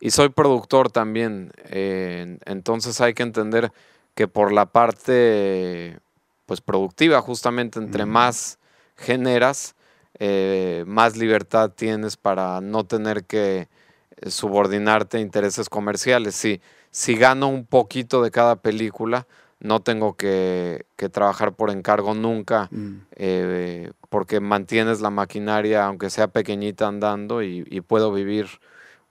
y 0.00 0.10
soy 0.10 0.28
productor 0.28 0.90
también, 0.90 1.52
eh, 1.70 2.38
entonces 2.44 3.00
hay 3.00 3.14
que 3.14 3.22
entender 3.22 3.72
que 4.14 4.28
por 4.28 4.52
la 4.52 4.66
parte 4.66 5.98
pues 6.46 6.60
productiva, 6.60 7.20
justamente 7.20 7.78
entre 7.78 8.06
más 8.06 8.58
generas, 8.96 9.75
eh, 10.18 10.84
más 10.86 11.16
libertad 11.16 11.70
tienes 11.74 12.16
para 12.16 12.60
no 12.60 12.84
tener 12.84 13.24
que 13.24 13.68
eh, 14.16 14.30
subordinarte 14.30 15.18
a 15.18 15.20
intereses 15.20 15.68
comerciales. 15.68 16.34
Si, 16.34 16.60
si 16.90 17.14
gano 17.16 17.48
un 17.48 17.66
poquito 17.66 18.22
de 18.22 18.30
cada 18.30 18.56
película, 18.56 19.26
no 19.60 19.80
tengo 19.80 20.16
que, 20.16 20.86
trabajar 21.12 21.52
por 21.54 21.70
encargo 21.70 22.14
nunca, 22.14 22.68
mm. 22.70 22.94
eh, 23.16 23.92
porque 24.08 24.40
mantienes 24.40 25.00
la 25.00 25.10
maquinaria, 25.10 25.86
aunque 25.86 26.10
sea 26.10 26.28
pequeñita, 26.28 26.86
andando 26.86 27.42
y, 27.42 27.80
puedo 27.86 28.12
vivir 28.12 28.46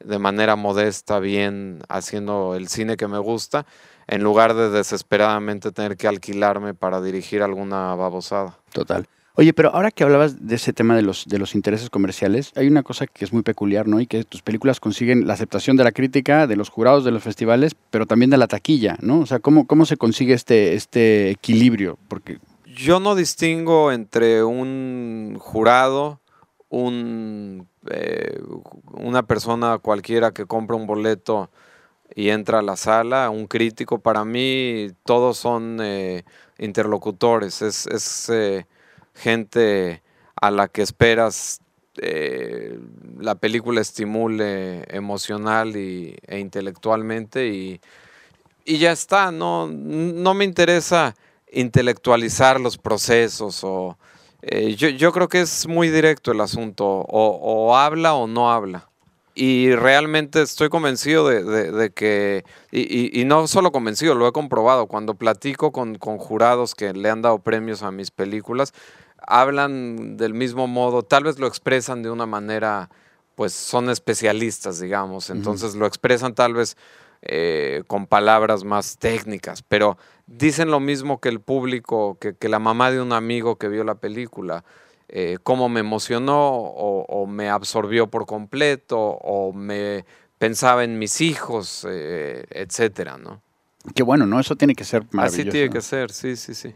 de 0.04 0.20
manera 0.20 0.56
modesta, 0.56 1.20
bien, 1.20 1.82
haciendo 1.90 2.56
el 2.56 2.68
cine 2.68 2.98
que 2.98 3.08
me 3.08 3.18
gusta, 3.18 3.66
en 4.08 4.24
lugar 4.24 4.54
de 4.54 4.70
desesperadamente 4.70 5.72
tener 5.72 5.98
que 5.98 6.08
alquilarme 6.08 6.74
para 6.74 7.02
dirigir 7.02 7.42
alguna 7.42 7.96
babosada. 7.96 8.58
Total. 8.72 9.08
Oye, 9.38 9.52
pero 9.52 9.76
ahora 9.76 9.92
que 9.92 10.06
hablabas 10.06 10.48
de 10.48 10.56
ese 10.56 10.72
tema 10.72 10.96
de 10.96 11.02
los, 11.02 11.26
de 11.26 11.38
los 11.40 11.56
intereses 11.56 11.90
comerciales, 11.90 12.54
hay 12.56 12.68
una 12.68 12.84
cosa 12.84 13.06
que 13.06 13.26
es 13.26 13.34
muy 13.34 13.44
peculiar, 13.44 13.86
¿no? 13.86 14.00
Y 14.00 14.08
que 14.08 14.24
tus 14.24 14.42
películas 14.42 14.80
consiguen 14.80 15.28
la 15.28 15.34
aceptación 15.34 15.76
de 15.76 15.84
la 15.84 15.92
crítica, 15.92 16.48
de 16.48 16.56
los 16.56 16.70
jurados 16.70 17.04
de 17.04 17.12
los 17.12 17.22
festivales, 17.22 17.76
pero 17.90 18.06
también 18.06 18.30
de 18.30 18.38
la 18.38 18.48
taquilla, 18.48 18.96
¿no? 19.02 19.20
O 19.20 19.26
sea, 19.26 19.40
¿cómo, 19.40 19.68
cómo 19.68 19.86
se 19.86 19.98
consigue 19.98 20.34
este, 20.34 20.74
este 20.76 21.32
equilibrio? 21.32 21.98
Porque... 22.08 22.40
Yo 22.66 23.02
no 23.02 23.14
distingo 23.14 23.92
entre 23.92 24.42
un 24.42 25.36
jurado, 25.38 26.22
un, 26.70 27.68
eh, 27.90 28.40
una 28.94 29.24
persona 29.24 29.80
cualquiera 29.80 30.32
que 30.32 30.46
compra 30.46 30.78
un 30.78 30.88
boleto 30.88 31.50
y 32.16 32.30
entra 32.30 32.60
a 32.60 32.62
la 32.62 32.78
sala, 32.78 33.30
un 33.30 33.48
crítico, 33.48 34.00
para 34.00 34.24
mí 34.24 34.88
todos 35.04 35.38
son 35.38 35.80
eh, 35.82 36.24
interlocutores, 36.58 37.62
es... 37.62 38.30
eh, 38.30 38.66
gente 39.16 40.04
a 40.36 40.52
la 40.52 40.68
que 40.68 40.82
esperas 40.82 41.62
eh, 41.98 42.78
la 43.20 43.36
película 43.36 43.82
estimule 43.82 44.84
emocional 44.90 45.76
y, 45.76 46.16
e 46.28 46.40
intelectualmente 46.40 47.48
y, 47.48 47.82
ya 48.66 48.92
está, 48.92 49.32
no, 49.32 49.68
no 49.68 50.34
me 50.34 50.44
interesa 50.44 51.16
intelectualizar 51.52 52.60
los 52.60 52.78
procesos 52.78 53.64
o 53.64 53.98
eh, 54.48 54.76
yo, 54.76 55.12
creo 55.12 55.28
que 55.28 55.42
es 55.42 55.68
muy 55.68 55.90
directo 55.90 56.32
el 56.32 56.40
asunto, 56.40 56.86
o, 56.86 57.76
habla 57.76 58.14
o 58.14 58.28
no 58.28 58.52
habla. 58.52 58.88
Y 59.34 59.74
realmente 59.76 60.44
estoy 60.44 60.70
convencido 60.70 61.28
de, 61.28 61.92
que, 61.92 62.46
y, 62.72 63.26
no 63.26 63.48
solo 63.48 63.72
convencido, 63.72 64.14
lo 64.14 64.28
he 64.28 64.32
comprobado, 64.32 64.86
cuando 64.86 65.16
platico 65.16 65.72
con, 65.72 65.96
con 65.96 66.20
jurados 66.20 66.76
que 66.76 66.94
le 66.94 67.10
han 67.10 67.24
dado 67.24 67.40
premios 67.40 67.82
a 67.82 67.90
mis 67.90 68.12
películas, 68.12 68.72
hablan 69.28 70.18
del 70.18 70.34
mismo 70.34 70.68
modo, 70.68 71.04
tal 71.04 71.24
vez 71.24 71.40
lo 71.40 71.48
expresan 71.48 72.04
de 72.04 72.10
una 72.10 72.26
manera, 72.26 72.90
pues 73.36 73.54
son 73.54 73.90
especialistas, 73.90 74.80
digamos, 74.80 75.30
entonces 75.30 75.76
lo 75.76 75.86
expresan 75.86 76.36
tal 76.36 76.54
vez 76.54 76.78
eh, 77.22 77.84
con 77.88 78.06
palabras 78.06 78.64
más 78.64 78.98
técnicas, 78.98 79.64
pero 79.64 79.98
dicen 80.28 80.70
lo 80.70 80.80
mismo 80.80 81.20
que 81.20 81.30
el 81.30 81.40
público, 81.40 82.18
que, 82.20 82.36
la 82.48 82.60
mamá 82.60 82.92
de 82.92 83.02
un 83.02 83.14
amigo 83.14 83.58
que 83.58 83.68
vio 83.68 83.84
la 83.84 83.96
película. 83.96 84.64
Eh, 85.08 85.38
cómo 85.44 85.70
me 85.70 85.82
emocionó 85.82 86.52
o, 86.52 87.28
me 87.28 87.50
absorbió 87.50 88.08
por 88.08 88.26
completo 88.26 89.00
o 89.00 89.54
me 89.54 90.04
pensaba 90.40 90.84
en 90.84 90.98
mis 90.98 91.22
hijos, 91.22 91.86
eh, 91.88 92.44
etcétera, 92.50 93.18
¿no? 93.20 93.42
Qué 93.94 94.02
bueno, 94.02 94.26
¿no? 94.26 94.40
Eso 94.40 94.56
tiene 94.56 94.74
que 94.74 94.84
ser 94.84 95.06
maravilloso. 95.12 95.42
Así 95.42 95.50
tiene 95.52 95.70
que 95.70 95.82
ser, 95.82 96.12
sí, 96.12 96.36
sí, 96.36 96.56
sí. 96.56 96.74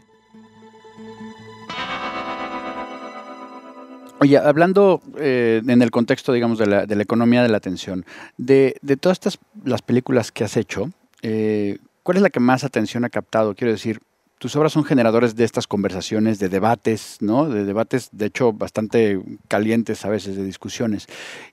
Oye, 4.22 4.36
hablando 4.36 5.00
eh, 5.16 5.62
en 5.66 5.80
el 5.80 5.90
contexto, 5.90 6.34
digamos, 6.34 6.58
de 6.58 6.66
la, 6.66 7.02
economía 7.02 7.42
de 7.42 7.48
la 7.48 7.56
atención, 7.56 8.04
de, 8.36 8.76
de 8.82 8.98
todas 8.98 9.16
estas 9.16 9.38
las 9.64 9.80
películas 9.80 10.30
que 10.30 10.44
has 10.44 10.58
hecho, 10.58 10.90
eh, 11.22 11.78
¿cuál 12.02 12.18
es 12.18 12.22
la 12.22 12.28
que 12.28 12.38
más 12.38 12.62
atención 12.62 13.06
ha 13.06 13.08
captado? 13.08 13.54
Quiero 13.54 13.72
decir, 13.72 14.02
tus 14.36 14.54
obras 14.56 14.72
son 14.72 14.84
generadores 14.84 15.36
de 15.36 15.44
estas 15.44 15.66
conversaciones, 15.66 16.38
de 16.38 16.50
debates, 16.50 17.16
¿no? 17.20 17.48
De 17.48 17.64
debates, 17.64 18.10
de 18.12 18.26
hecho, 18.26 18.52
bastante 18.52 19.22
calientes 19.48 20.04
a 20.04 20.10
veces, 20.10 20.36
de 20.36 20.44
discusiones. 20.44 21.06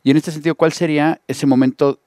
Y 0.03 0.12
en 0.12 0.17
este 0.17 0.31
sentido, 0.31 0.55
¿cuál 0.55 0.74
sería 0.74 1.21
ese 1.29 1.45
momento 1.45 2.01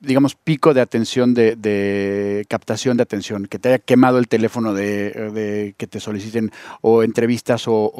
digamos, 0.00 0.34
pico 0.34 0.74
de 0.74 0.80
atención, 0.80 1.34
de, 1.34 2.44
captación 2.48 2.96
de 2.96 3.02
atención, 3.02 3.46
que 3.46 3.58
te 3.58 3.68
haya 3.68 3.78
quemado 3.78 4.18
el 4.18 4.28
teléfono 4.28 4.72
de, 4.74 5.74
que 5.76 5.86
te 5.86 6.00
soliciten 6.00 6.50
o 6.80 7.02
entrevistas 7.02 7.68
o, 7.68 7.92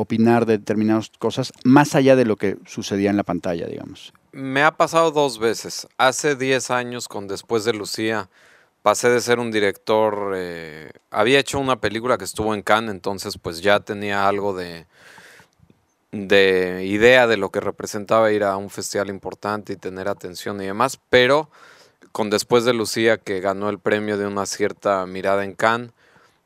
opinar 0.00 0.46
de 0.46 0.58
determinadas 0.58 1.10
cosas, 1.18 1.52
más 1.64 1.94
allá 1.94 2.16
de 2.16 2.24
lo 2.24 2.36
que 2.36 2.56
sucedía 2.66 3.10
en 3.10 3.16
la 3.16 3.22
pantalla, 3.22 3.66
digamos? 3.66 4.12
Me 4.32 4.64
ha 4.64 4.76
pasado 4.76 5.12
dos 5.12 5.38
veces. 5.38 5.86
Hace 5.96 6.34
10 6.34 6.70
años, 6.70 7.06
con 7.06 7.28
Después 7.28 7.64
de 7.64 7.72
Lucía, 7.72 8.28
pasé 8.82 9.08
de 9.08 9.20
ser 9.20 9.38
un 9.38 9.52
director, 9.52 10.34
eh, 10.36 10.90
había 11.10 11.38
hecho 11.38 11.60
una 11.60 11.80
película 11.80 12.18
que 12.18 12.24
estuvo 12.24 12.52
en 12.54 12.62
Cannes, 12.62 12.90
entonces 12.90 13.38
pues 13.38 13.60
ya 13.60 13.80
tenía 13.80 14.26
algo 14.26 14.54
de 14.54 14.86
de 16.14 16.84
idea 16.84 17.26
de 17.26 17.36
lo 17.36 17.50
que 17.50 17.58
representaba 17.58 18.30
ir 18.30 18.44
a 18.44 18.56
un 18.56 18.70
festival 18.70 19.10
importante 19.10 19.72
y 19.72 19.76
tener 19.76 20.08
atención 20.08 20.62
y 20.62 20.66
demás, 20.66 21.00
pero 21.10 21.50
con 22.12 22.30
después 22.30 22.64
de 22.64 22.72
Lucía 22.72 23.18
que 23.18 23.40
ganó 23.40 23.68
el 23.68 23.80
premio 23.80 24.16
de 24.16 24.26
una 24.26 24.46
cierta 24.46 25.04
mirada 25.06 25.44
en 25.44 25.54
Cannes, 25.54 25.90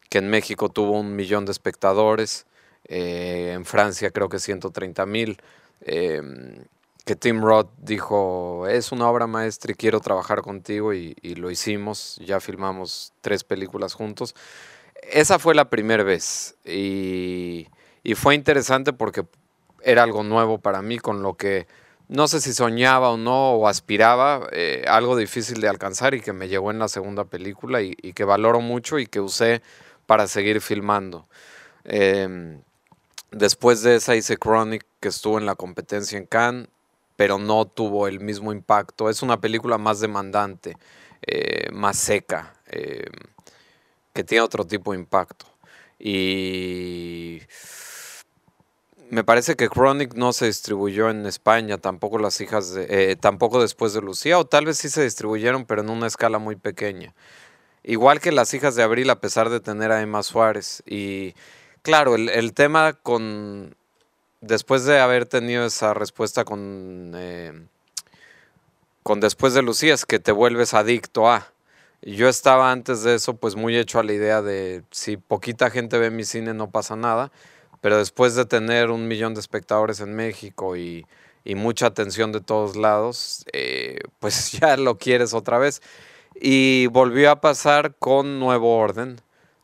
que 0.08 0.18
en 0.18 0.30
México 0.30 0.70
tuvo 0.70 0.98
un 0.98 1.14
millón 1.14 1.44
de 1.44 1.52
espectadores, 1.52 2.46
eh, 2.86 3.52
en 3.54 3.66
Francia 3.66 4.10
creo 4.10 4.30
que 4.30 4.38
130 4.38 5.04
mil, 5.04 5.38
em, 5.82 6.64
que 7.04 7.14
Tim 7.16 7.42
Roth 7.42 7.70
dijo, 7.78 8.66
es 8.68 8.90
una 8.92 9.08
obra 9.10 9.26
maestra 9.26 9.72
y 9.72 9.74
quiero 9.74 10.00
trabajar 10.00 10.40
contigo 10.40 10.94
y, 10.94 11.14
lo 11.36 11.50
hicimos, 11.50 12.18
ya 12.24 12.40
filmamos 12.40 13.12
tres 13.20 13.44
películas 13.44 13.94
juntos. 13.94 14.34
Esa 15.02 15.38
fue 15.38 15.54
la 15.54 15.68
primera 15.68 16.02
vez 16.04 16.56
y, 16.64 17.68
y 18.02 18.14
fue 18.14 18.34
interesante 18.34 18.92
porque 18.92 19.24
era 19.82 20.02
algo 20.02 20.22
nuevo 20.22 20.58
para 20.58 20.82
mí, 20.82 20.98
con 20.98 21.22
lo 21.22 21.34
que 21.34 21.66
no 22.08 22.26
sé 22.26 22.40
si 22.40 22.54
soñaba 22.54 23.10
o 23.10 23.16
no, 23.16 23.52
o 23.52 23.68
aspiraba, 23.68 24.48
eh, 24.52 24.84
algo 24.88 25.16
difícil 25.16 25.60
de 25.60 25.68
alcanzar 25.68 26.14
y 26.14 26.20
que 26.20 26.32
me 26.32 26.48
llegó 26.48 26.70
en 26.70 26.78
la 26.78 26.88
segunda 26.88 27.24
película 27.24 27.82
y, 27.82 27.94
que 27.94 28.24
valoro 28.24 28.60
mucho 28.60 28.98
y 28.98 29.06
que 29.06 29.20
usé 29.20 29.62
para 30.06 30.26
seguir 30.26 30.60
filmando. 30.62 31.26
Em, 31.84 32.62
después 33.30 33.82
de 33.82 33.96
esa 33.96 34.16
hice 34.16 34.36
Chronic, 34.38 34.86
que 35.00 35.08
estuvo 35.08 35.38
en 35.38 35.46
la 35.46 35.54
competencia 35.54 36.18
en 36.18 36.26
Cannes, 36.26 36.68
pero 37.16 37.38
no 37.38 37.66
tuvo 37.66 38.08
el 38.08 38.20
mismo 38.20 38.52
impacto. 38.52 39.10
Es 39.10 39.22
una 39.22 39.40
película 39.40 39.76
más 39.76 40.00
demandante, 40.00 40.76
eh, 41.22 41.68
más 41.72 41.98
seca, 41.98 42.54
em, 42.66 43.12
que 44.14 44.24
tiene 44.24 44.42
otro 44.42 44.66
tipo 44.66 44.92
de 44.92 44.98
impacto. 44.98 45.46
Y 45.98 47.42
me 49.10 49.24
parece 49.24 49.56
que 49.56 49.68
Chronic 49.68 50.14
no 50.14 50.32
se 50.32 50.46
distribuyó 50.46 51.10
en 51.10 51.26
España, 51.26 51.78
tampoco 51.78 52.18
las 52.18 52.40
hijas 52.40 52.74
de, 52.74 52.86
eh, 52.88 53.16
tampoco 53.16 53.60
después 53.60 53.92
de 53.92 54.02
Lucía, 54.02 54.38
o 54.38 54.46
tal 54.46 54.66
vez 54.66 54.78
sí 54.78 54.88
se 54.88 55.02
distribuyeron, 55.02 55.64
pero 55.64 55.82
en 55.82 55.90
una 55.90 56.06
escala 56.06 56.38
muy 56.38 56.56
pequeña. 56.56 57.14
Igual 57.82 58.20
que 58.20 58.32
las 58.32 58.52
hijas 58.54 58.74
de 58.74 58.82
Abril, 58.82 59.08
a 59.10 59.20
pesar 59.20 59.50
de 59.50 59.60
tener 59.60 59.92
a 59.92 60.02
Emma 60.02 60.22
Suárez. 60.22 60.82
Y 60.86 61.34
claro, 61.82 62.16
el, 62.16 62.52
tema 62.52 62.92
con. 62.92 63.76
Después 64.40 64.84
de 64.84 65.00
haber 65.00 65.26
tenido 65.26 65.64
esa 65.66 65.94
respuesta 65.94 66.44
con. 66.44 67.12
Eh, 67.16 67.52
con 69.02 69.20
después 69.20 69.54
de 69.54 69.62
Lucía, 69.62 69.94
es 69.94 70.04
que 70.04 70.18
te 70.18 70.32
vuelves 70.32 70.74
adicto 70.74 71.30
a. 71.30 71.52
Yo 72.02 72.28
estaba 72.28 72.70
antes 72.72 73.02
de 73.02 73.14
eso, 73.14 73.36
pues 73.36 73.56
muy 73.56 73.76
hecho 73.76 73.98
a 73.98 74.04
la 74.04 74.12
idea 74.12 74.42
de 74.42 74.84
si 74.90 75.16
poquita 75.16 75.70
gente 75.70 75.98
ve 75.98 76.10
mi 76.10 76.24
cine, 76.24 76.54
no 76.54 76.70
pasa 76.70 76.94
nada 76.94 77.32
pero 77.80 77.98
después 77.98 78.34
de 78.34 78.44
tener 78.44 78.90
un 78.90 79.08
millón 79.08 79.34
de 79.34 79.40
espectadores 79.40 80.00
en 80.00 80.14
México 80.14 80.76
y, 80.76 81.06
mucha 81.56 81.86
atención 81.86 82.30
de 82.30 82.42
todos 82.42 82.76
lados, 82.76 83.46
eh, 83.52 84.00
pues 84.18 84.52
ya 84.60 84.76
lo 84.76 84.98
quieres 84.98 85.32
otra 85.34 85.58
vez. 85.58 85.80
Y 86.34 86.86
volvió 86.88 87.30
a 87.30 87.40
pasar 87.40 87.94
con 87.98 88.38
Nuevo 88.38 88.76
Orden, 88.76 89.20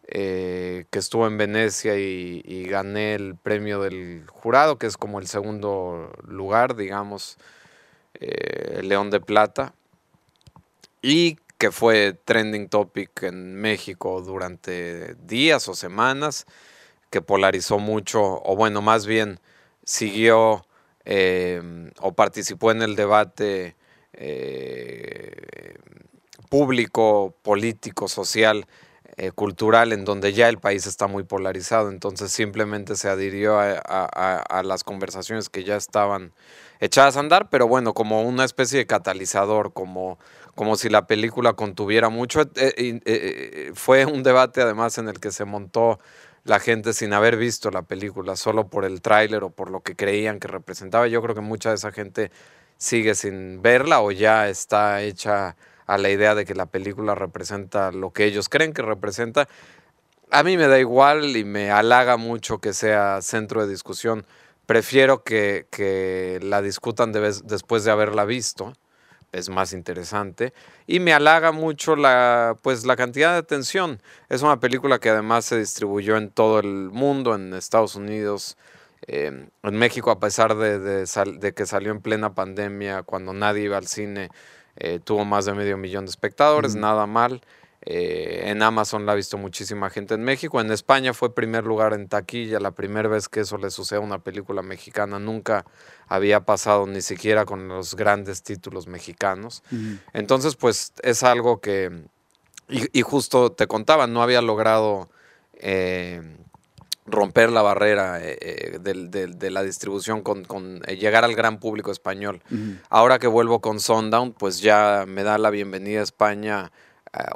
eh, 0.08 0.86
que 0.90 0.98
estuvo 0.98 1.26
en 1.26 1.36
Venecia 1.38 1.96
y, 1.96 2.64
gané 2.64 3.14
el 3.14 3.36
premio 3.36 3.80
del 3.80 4.24
jurado, 4.28 4.78
que 4.78 4.86
es 4.86 4.96
como 4.96 5.18
el 5.18 5.26
segundo 5.26 6.10
lugar, 6.26 6.74
digamos, 6.74 7.36
eh, 8.14 8.80
León 8.82 9.10
de 9.10 9.20
Plata. 9.20 9.74
Y 11.02 11.36
que 11.58 11.70
fue 11.70 12.18
trending 12.24 12.68
topic 12.68 13.24
en 13.24 13.54
México 13.56 14.22
durante 14.22 15.14
días 15.16 15.68
o 15.68 15.74
semanas 15.74 16.46
que 17.14 17.22
polarizó 17.22 17.78
mucho, 17.78 18.42
o 18.42 18.56
bueno, 18.56 18.82
más 18.82 19.06
bien 19.06 19.38
siguió 19.84 20.66
em, 21.04 21.92
o 22.00 22.10
participó 22.10 22.72
en 22.72 22.82
el 22.82 22.96
debate 22.96 23.76
eh, 24.14 25.76
público, 26.50 27.32
político, 27.42 28.08
social, 28.08 28.66
eh, 29.16 29.30
cultural, 29.30 29.92
en 29.92 30.04
donde 30.04 30.32
ya 30.32 30.48
el 30.48 30.58
país 30.58 30.88
está 30.88 31.06
muy 31.06 31.22
polarizado. 31.22 31.88
Entonces 31.88 32.32
simplemente 32.32 32.96
se 32.96 33.08
adhirió 33.08 33.60
a, 33.60 34.62
las 34.64 34.82
conversaciones 34.82 35.48
que 35.48 35.62
ya 35.62 35.76
estaban 35.76 36.32
echadas 36.80 37.16
a 37.16 37.20
andar, 37.20 37.48
pero 37.48 37.68
bueno, 37.68 37.94
como 37.94 38.22
una 38.22 38.44
especie 38.44 38.80
de 38.80 38.86
catalizador, 38.88 39.72
como, 39.72 40.18
como 40.56 40.74
si 40.74 40.88
la 40.88 41.06
película 41.06 41.52
contuviera 41.52 42.08
mucho. 42.08 42.42
Eh, 42.56 43.70
fue 43.76 44.04
un 44.04 44.24
debate 44.24 44.62
además 44.62 44.98
en 44.98 45.08
el 45.08 45.20
que 45.20 45.30
se 45.30 45.44
montó 45.44 46.00
la 46.44 46.60
gente 46.60 46.92
sin 46.92 47.12
haber 47.12 47.36
visto 47.36 47.70
la 47.70 47.82
película, 47.82 48.36
solo 48.36 48.68
por 48.68 48.84
el 48.84 49.00
tráiler 49.00 49.44
o 49.44 49.50
por 49.50 49.70
lo 49.70 49.80
que 49.80 49.96
creían 49.96 50.38
que 50.38 50.48
representaba. 50.48 51.08
Yo 51.08 51.22
creo 51.22 51.34
que 51.34 51.40
mucha 51.40 51.70
de 51.70 51.76
esa 51.76 51.90
gente 51.90 52.30
sigue 52.76 53.14
sin 53.14 53.62
verla 53.62 54.00
o 54.02 54.10
ya 54.10 54.48
está 54.48 55.02
hecha 55.02 55.56
a 55.86 55.98
la 55.98 56.10
idea 56.10 56.34
de 56.34 56.44
que 56.44 56.54
la 56.54 56.66
película 56.66 57.14
representa 57.14 57.92
lo 57.92 58.12
que 58.12 58.24
ellos 58.24 58.48
creen 58.48 58.72
que 58.72 58.82
representa. 58.82 59.48
A 60.30 60.42
mí 60.42 60.56
me 60.56 60.68
da 60.68 60.78
igual 60.78 61.36
y 61.36 61.44
me 61.44 61.70
halaga 61.70 62.16
mucho 62.16 62.58
que 62.58 62.72
sea 62.72 63.22
centro 63.22 63.66
de 63.66 63.72
discusión. 63.72 64.26
Prefiero 64.66 65.22
que, 65.24 65.66
que 65.70 66.40
la 66.42 66.62
discutan 66.62 67.12
después 67.12 67.84
de 67.84 67.90
haberla 67.90 68.24
visto 68.24 68.72
es 69.34 69.48
más 69.48 69.72
interesante 69.72 70.54
y 70.86 71.00
me 71.00 71.12
halaga 71.12 71.50
mucho 71.50 71.96
la 71.96 72.56
pues 72.62 72.86
la 72.86 72.96
cantidad 72.96 73.32
de 73.32 73.38
atención. 73.38 74.00
Es 74.28 74.42
una 74.42 74.60
película 74.60 75.00
que 75.00 75.10
además 75.10 75.44
se 75.44 75.58
distribuyó 75.58 76.16
en 76.16 76.30
todo 76.30 76.60
el 76.60 76.90
mundo, 76.92 77.34
en 77.34 77.52
Estados 77.52 77.96
Unidos, 77.96 78.56
em, 79.06 79.48
en 79.62 79.76
México 79.76 80.10
a 80.10 80.20
pesar 80.20 80.56
de, 80.56 80.78
de, 80.78 81.54
que 81.54 81.66
salió 81.66 81.90
en 81.90 82.00
plena 82.00 82.34
pandemia, 82.34 83.02
cuando 83.02 83.32
nadie 83.32 83.64
iba 83.64 83.76
al 83.76 83.88
cine, 83.88 84.30
eh, 84.76 85.00
tuvo 85.02 85.24
más 85.24 85.44
de 85.46 85.54
medio 85.54 85.76
millón 85.76 86.06
de 86.06 86.10
espectadores, 86.10 86.76
nada 86.76 87.06
mal. 87.06 87.42
Eh, 87.86 88.44
en 88.46 88.62
Amazon 88.62 89.04
la 89.04 89.12
ha 89.12 89.14
visto 89.14 89.36
muchísima 89.36 89.90
gente 89.90 90.14
en 90.14 90.22
México. 90.22 90.60
En 90.60 90.70
España 90.72 91.12
fue 91.12 91.34
primer 91.34 91.64
lugar 91.64 91.92
en 91.92 92.08
taquilla, 92.08 92.58
la 92.58 92.70
primera 92.70 93.08
vez 93.08 93.28
que 93.28 93.40
eso 93.40 93.58
le 93.58 93.70
sucede 93.70 93.98
a 93.98 94.02
una 94.02 94.20
película 94.20 94.62
mexicana. 94.62 95.18
Nunca 95.18 95.66
había 96.08 96.40
pasado 96.40 96.86
ni 96.86 97.02
siquiera 97.02 97.44
con 97.44 97.68
los 97.68 97.94
grandes 97.94 98.42
títulos 98.42 98.86
mexicanos. 98.86 99.62
Entonces, 100.14 100.56
pues 100.56 100.94
es 101.02 101.22
algo 101.22 101.60
que, 101.60 102.06
y, 102.68 103.02
justo 103.02 103.52
te 103.52 103.66
contaba, 103.66 104.06
no 104.06 104.22
había 104.22 104.40
logrado 104.40 105.10
eh, 105.52 106.22
romper 107.04 107.50
la 107.50 107.60
barrera 107.60 108.18
eh, 108.22 108.78
de, 108.80 109.50
la 109.50 109.62
distribución 109.62 110.22
con, 110.22 110.80
llegar 110.84 111.24
al 111.24 111.34
gran 111.34 111.60
público 111.60 111.92
español. 111.92 112.42
Ahora 112.88 113.18
que 113.18 113.26
vuelvo 113.26 113.60
con 113.60 113.78
Sundown, 113.78 114.32
pues 114.32 114.60
ya 114.60 115.04
me 115.06 115.22
da 115.22 115.36
la 115.36 115.50
bienvenida 115.50 116.00
a 116.00 116.04
España 116.04 116.72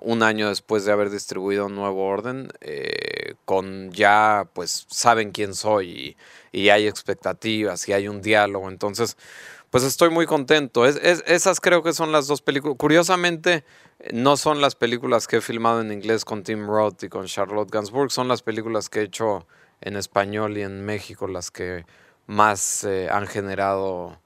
un 0.02 0.22
año 0.22 0.48
después 0.48 0.84
de 0.84 0.92
haber 0.92 1.10
distribuido 1.10 1.68
nuevo 1.68 2.06
orden, 2.06 2.50
eh, 2.60 3.34
con 3.44 3.90
ya, 3.92 4.48
pues, 4.52 4.86
saben 4.88 5.30
quién 5.30 5.54
soy 5.54 6.16
y, 6.52 6.68
hay 6.70 6.86
expectativas 6.86 7.88
y 7.88 7.92
hay 7.92 8.08
un 8.08 8.22
diálogo. 8.22 8.68
Entonces, 8.68 9.16
pues 9.70 9.84
estoy 9.84 10.10
muy 10.10 10.26
contento. 10.26 10.86
Es, 10.86 10.96
esas 11.26 11.60
creo 11.60 11.82
que 11.82 11.92
son 11.92 12.12
las 12.12 12.26
dos 12.26 12.42
películas. 12.42 12.76
Curiosamente, 12.78 13.64
no 14.12 14.36
son 14.36 14.60
las 14.60 14.74
películas 14.74 15.26
que 15.26 15.36
he 15.36 15.40
filmado 15.40 15.80
en 15.80 15.92
inglés 15.92 16.24
con 16.24 16.42
Tim 16.42 16.66
Roth 16.66 17.04
y 17.04 17.08
con 17.08 17.26
Charlotte 17.26 17.70
Gainsbourg, 17.70 18.10
son 18.10 18.28
las 18.28 18.42
películas 18.42 18.88
que 18.88 19.00
he 19.00 19.04
hecho 19.04 19.46
en 19.80 19.96
español 19.96 20.56
y 20.58 20.62
en 20.62 20.84
México 20.84 21.26
las 21.28 21.50
que 21.50 21.84
más 22.26 22.84
eh, 22.84 23.08
han 23.10 23.26
generado 23.26 24.18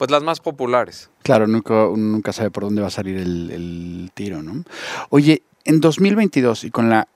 pues 0.00 0.10
las 0.10 0.22
más 0.22 0.40
populares. 0.40 1.10
Claro, 1.22 1.46
nunca, 1.46 1.74
nunca 1.94 2.32
sabe 2.32 2.50
por 2.50 2.62
dónde 2.62 2.80
va 2.80 2.88
a 2.88 2.90
salir 2.90 3.18
el, 3.18 4.10
tiro, 4.14 4.42
¿no? 4.42 4.64
Oye, 5.10 5.42
en 5.66 5.82
2022 5.82 6.64
y 6.64 6.70
con 6.70 6.88
la 6.88 7.06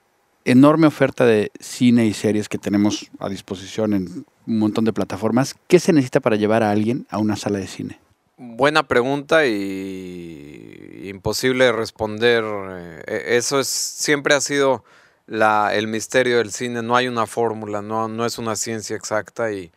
enorme 0.43 0.85
oferta 0.85 1.25
de 1.25 1.51
cine 1.59 2.05
y 2.05 2.13
series 2.13 2.47
que 2.47 2.59
tenemos 2.59 3.09
a 3.17 3.27
disposición 3.27 3.95
en 3.95 4.25
un 4.45 4.59
montón 4.59 4.85
de 4.85 4.93
plataformas, 4.93 5.55
¿qué 5.67 5.79
se 5.79 5.93
necesita 5.93 6.19
para 6.19 6.35
llevar 6.35 6.61
a 6.61 6.69
alguien 6.69 7.07
a 7.09 7.17
una 7.17 7.35
sala 7.35 7.57
de 7.57 7.65
cine? 7.65 7.99
Buena 8.37 8.87
pregunta 8.87 9.47
y 9.47 11.09
imposible 11.09 11.65
de 11.65 11.71
responder. 11.71 12.43
Eh, 12.45 13.23
eso 13.29 13.61
es 13.61 13.67
siempre 13.67 14.35
ha 14.35 14.41
sido 14.41 14.83
la, 15.25 15.73
el 15.73 15.87
misterio 15.87 16.37
del 16.37 16.51
cine. 16.51 16.83
No 16.83 16.95
hay 16.95 17.07
una 17.07 17.25
fórmula, 17.25 17.81
no, 17.81 18.07
no 18.09 18.27
es 18.27 18.37
una 18.37 18.55
ciencia 18.55 18.95
exacta 18.95 19.51
y 19.51 19.71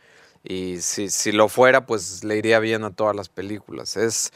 y 0.49 0.81
si, 0.81 1.11
si 1.11 1.31
lo 1.31 1.49
fuera, 1.51 1.85
pues 1.85 2.25
le 2.25 2.39
iría 2.39 2.59
bien 2.59 2.83
a 2.83 2.91
todas 2.91 3.15
las 3.15 3.29
películas. 3.29 3.99
Es, 3.99 4.33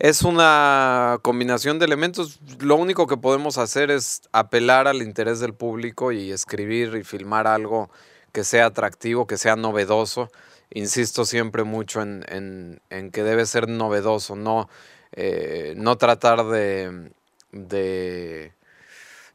es 0.00 0.22
una 0.22 1.18
combinación 1.22 1.78
de 1.78 1.84
elementos. 1.84 2.40
Lo 2.58 2.74
único 2.74 3.06
que 3.06 3.16
podemos 3.16 3.56
hacer 3.56 3.92
es 3.92 4.22
apelar 4.32 4.88
al 4.88 5.00
interés 5.00 5.38
del 5.38 5.54
público 5.54 6.10
y 6.10 6.32
escribir 6.32 6.96
y 6.96 7.04
filmar 7.04 7.46
algo 7.46 7.88
que 8.32 8.42
sea 8.42 8.66
atractivo, 8.66 9.28
que 9.28 9.36
sea 9.36 9.54
novedoso. 9.54 10.28
Insisto 10.70 11.24
siempre 11.24 11.62
mucho 11.62 12.02
en, 12.02 12.24
en, 12.28 12.80
en 12.90 13.12
que 13.12 13.22
debe 13.22 13.46
ser 13.46 13.68
novedoso, 13.68 14.34
no, 14.34 14.68
eh, 15.12 15.74
no 15.76 15.96
tratar 15.98 16.46
de, 16.46 17.12
de, 17.52 18.52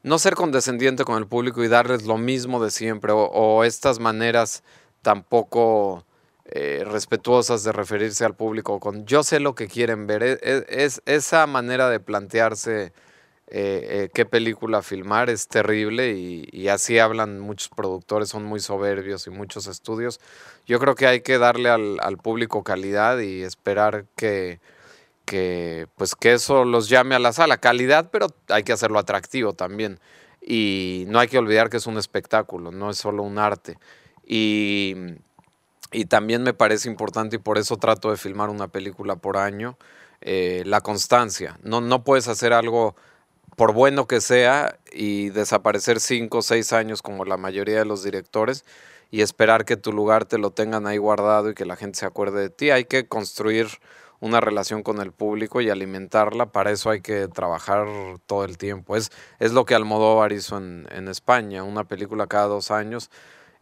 no 0.04 0.20
ser 0.20 0.36
condescendiente 0.36 1.06
con 1.06 1.18
el 1.18 1.28
público 1.28 1.64
y 1.64 1.70
darles 1.70 2.04
lo 2.04 2.18
mismo 2.18 2.62
de 2.62 2.72
siempre 2.72 3.14
o, 3.14 3.24
o 3.24 3.64
estas 3.64 4.00
maneras 4.00 4.64
tampoco 5.02 6.04
eh, 6.52 6.84
respetuosas 6.86 7.64
de 7.64 7.72
referirse 7.72 8.26
al 8.26 8.36
público 8.36 8.80
con 8.80 9.06
yo 9.06 9.24
sé 9.24 9.40
lo 9.40 9.54
que 9.54 9.68
quieren 9.68 10.08
ver. 10.08 10.24
E, 10.24 10.40
e, 10.42 10.66
es, 10.68 11.02
esa 11.06 11.46
manera 11.46 11.90
de 11.90 12.00
plantearse 12.00 12.86
eh, 12.86 12.92
eh, 13.52 14.10
qué 14.14 14.26
película 14.26 14.82
filmar 14.82 15.30
es 15.30 15.48
terrible 15.48 16.14
y, 16.14 16.68
así 16.70 17.00
hablan 17.00 17.40
muchos 17.40 17.70
productores, 17.70 18.30
son 18.30 18.46
muy 18.46 18.60
soberbios 18.60 19.28
y 19.28 19.32
muchos 19.32 19.68
estudios. 19.68 20.20
Yo 20.66 20.80
creo 20.80 20.96
que 20.96 21.08
hay 21.08 21.22
que 21.22 21.38
darle 21.38 21.70
al, 21.70 22.00
al 22.02 22.18
público 22.18 22.64
calidad 22.64 23.20
y 23.20 23.44
esperar 23.44 24.06
que, 24.16 24.60
que, 25.26 25.88
pues 25.98 26.16
que 26.16 26.34
eso 26.34 26.66
los 26.66 26.90
llame 26.90 27.16
a 27.16 27.20
la 27.20 27.34
sala. 27.34 27.58
Calidad, 27.58 28.10
pero 28.12 28.28
hay 28.50 28.64
que 28.64 28.74
hacerlo 28.74 28.98
atractivo 28.98 29.54
también. 29.54 30.00
Y 30.42 31.06
no 31.08 31.20
hay 31.20 31.28
que 31.28 31.38
olvidar 31.38 31.70
que 31.70 31.78
es 31.78 31.86
un 31.88 31.98
espectáculo, 31.98 32.72
no 32.72 32.90
es 32.90 32.98
solo 32.98 33.24
un 33.24 33.38
arte. 33.38 33.78
Y, 34.26 34.96
también 36.06 36.44
me 36.44 36.54
parece 36.54 36.90
importante 36.90 37.38
y 37.38 37.40
por 37.40 37.58
eso 37.58 37.78
trato 37.78 38.12
de 38.12 38.18
filmar 38.18 38.50
una 38.50 38.68
película 38.68 39.16
por 39.16 39.38
año, 39.38 39.78
eh, 40.22 40.64
la 40.66 40.82
constancia. 40.82 41.58
No, 41.64 41.82
no 41.82 42.04
puedes 42.04 42.28
hacer 42.28 42.54
algo 42.54 42.96
por 43.56 43.74
bueno 43.74 44.08
que 44.08 44.22
sea 44.22 44.78
y 44.92 45.30
desaparecer 45.30 46.00
cinco 46.00 46.40
o 46.40 46.42
seis 46.42 46.74
años 46.74 47.02
como 47.02 47.26
la 47.26 47.38
mayoría 47.38 47.80
de 47.80 47.86
los 47.86 48.04
directores 48.04 48.64
y 49.12 49.22
esperar 49.22 49.66
que 49.66 49.78
tu 49.78 49.92
lugar 49.92 50.26
te 50.26 50.38
lo 50.38 50.52
tengan 50.52 50.86
ahí 50.86 50.98
guardado 50.98 51.50
y 51.50 51.56
que 51.56 51.66
la 51.66 51.76
gente 51.76 52.00
se 52.00 52.06
acuerde 52.06 52.42
de 52.42 52.50
ti. 52.50 52.70
Hay 52.70 52.86
que 52.86 53.08
construir 53.08 53.68
una 54.20 54.40
relación 54.40 54.84
con 54.84 55.02
el 55.02 55.12
público 55.12 55.62
y 55.62 55.70
alimentarla. 55.70 56.52
Para 56.52 56.72
eso 56.72 56.90
hay 56.90 57.02
que 57.02 57.28
trabajar 57.28 57.88
todo 58.28 58.46
el 58.46 58.58
tiempo. 58.58 58.96
Es, 58.96 59.12
es 59.40 59.54
lo 59.54 59.66
que 59.66 59.76
Almodóvar 59.76 60.32
hizo 60.32 60.58
en, 60.58 60.88
en 60.92 61.08
España, 61.08 61.64
una 61.64 61.86
película 61.86 62.28
cada 62.28 62.46
dos 62.48 62.70
años 62.70 63.10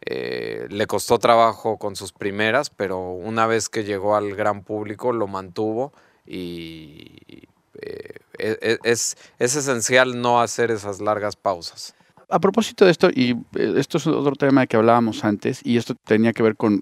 eh, 0.00 0.66
le 0.70 0.86
costó 0.86 1.18
trabajo 1.18 1.78
con 1.78 1.96
sus 1.96 2.12
primeras, 2.12 2.70
pero 2.70 3.10
una 3.10 3.46
vez 3.46 3.68
que 3.68 3.84
llegó 3.84 4.16
al 4.16 4.34
gran 4.34 4.62
público 4.62 5.12
lo 5.12 5.26
mantuvo 5.26 5.92
y 6.24 7.48
eh, 7.80 8.14
e, 8.38 8.58
e, 8.60 8.78
es, 8.84 9.16
es 9.38 9.56
esencial 9.56 10.20
no 10.20 10.40
hacer 10.40 10.70
esas 10.70 11.00
largas 11.00 11.36
pausas. 11.36 11.94
A 12.28 12.38
propósito 12.38 12.84
de 12.84 12.90
esto, 12.90 13.08
y 13.10 13.32
eh, 13.56 13.74
esto 13.76 13.98
es 13.98 14.06
otro 14.06 14.34
tema 14.34 14.66
que 14.66 14.76
hablábamos 14.76 15.24
antes, 15.24 15.60
y 15.64 15.76
esto 15.76 15.94
tenía 15.94 16.32
que 16.32 16.42
ver 16.42 16.56
con, 16.56 16.80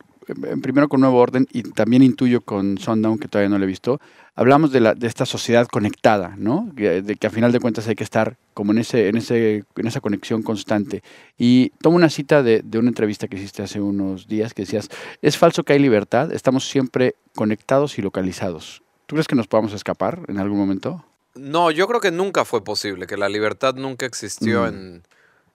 primero 0.63 0.89
con 0.89 1.01
Nuevo 1.01 1.19
Orden 1.19 1.47
y 1.53 1.63
también 1.63 2.03
intuyo 2.03 2.41
con 2.41 2.79
Sundown, 2.79 3.19
que 3.19 3.29
todavía 3.29 3.49
no 3.49 3.59
lo 3.59 3.65
he 3.65 3.69
visto, 3.69 4.01
hablamos 4.35 4.73
de, 4.73 4.81
la, 4.81 4.95
de 4.95 5.07
esta 5.07 5.27
sociedad 5.27 5.67
conectada, 5.67 6.35
¿no? 6.37 6.69
De 6.75 7.17
que 7.19 7.27
a 7.27 7.31
final 7.31 7.53
de 7.53 7.61
cuentas 7.61 7.89
hay 7.89 7.95
que 7.95 8.05
estar 8.05 8.37
como 8.55 8.73
en, 8.73 8.79
ese, 8.79 9.09
en, 9.09 9.17
ese, 9.17 9.65
en 9.77 9.87
esa 9.87 10.01
conexión 10.01 10.43
constante. 10.43 11.03
Y 11.39 11.71
tomo 11.81 11.97
una 11.97 12.11
cita 12.11 12.43
de, 12.43 12.63
de 12.65 12.79
una 12.79 12.89
entrevista 12.89 13.29
que 13.29 13.37
hiciste 13.37 13.63
hace 13.63 13.81
unos 13.81 14.27
días 14.27 14.55
que 14.55 14.63
decías, 14.63 14.89
es 15.23 15.39
falso 15.39 15.63
que 15.63 15.73
hay 15.73 15.79
libertad, 15.79 16.33
estamos 16.33 16.69
siempre 16.69 17.15
conectados 17.35 17.99
y 17.99 18.03
localizados. 18.03 18.83
¿Tú 19.07 19.15
crees 19.15 19.29
que 19.29 19.37
nos 19.37 19.47
podamos 19.47 19.73
escapar 19.73 20.21
en 20.29 20.39
algún 20.39 20.59
momento? 20.59 21.05
No, 21.37 21.71
yo 21.71 21.87
creo 21.87 22.01
que 22.01 22.11
nunca 22.11 22.45
fue 22.45 22.65
posible, 22.65 23.07
que 23.07 23.17
la 23.17 23.29
libertad 23.29 23.75
nunca 23.75 24.07
existió 24.07 24.63
mm. 24.63 24.67
en, 24.67 25.03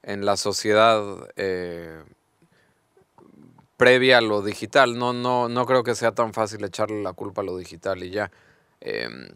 en, 0.03 0.25
la 0.25 0.37
sociedad 0.37 1.03
eh, 1.35 2.03
previa 3.81 4.19
a 4.19 4.21
lo 4.21 4.43
digital. 4.43 4.95
No, 4.95 5.11
no, 5.11 5.49
no 5.49 5.65
creo 5.65 5.83
que 5.83 5.95
sea 5.95 6.11
tan 6.11 6.33
fácil 6.33 6.63
echarle 6.63 7.01
la 7.01 7.13
culpa 7.13 7.41
a 7.41 7.45
lo 7.45 7.57
digital 7.57 8.03
y 8.03 8.11
ya. 8.11 8.29
Em, 8.79 9.29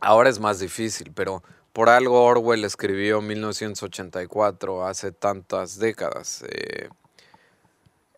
ahora 0.00 0.28
es 0.28 0.38
más 0.38 0.58
difícil, 0.58 1.12
pero 1.14 1.42
por 1.72 1.88
algo 1.88 2.22
Orwell 2.22 2.66
escribió 2.66 3.22
1984, 3.22 4.86
hace 4.86 5.12
tantas 5.12 5.78
décadas. 5.78 6.44
Eh, 6.50 6.90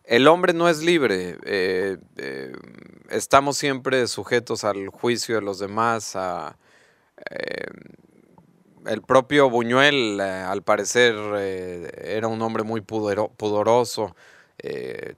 el 0.03 0.27
hombre 0.27 0.53
no 0.53 0.69
es 0.69 0.83
libre, 0.83 1.39
eh, 1.45 1.97
eh, 2.17 2.53
estamos 3.11 3.57
siempre 3.57 4.09
sujetos 4.09 4.65
al 4.65 4.89
juicio 4.89 5.37
de 5.37 5.43
los 5.43 5.61
demás, 5.61 6.17
el 8.85 9.03
propio 9.03 9.49
Buñuel, 9.49 10.21
al 10.21 10.63
parecer, 10.63 11.15
era 12.03 12.27
un 12.27 12.43
hombre 12.43 12.65
muy 12.65 12.81
pudoroso. 12.81 14.17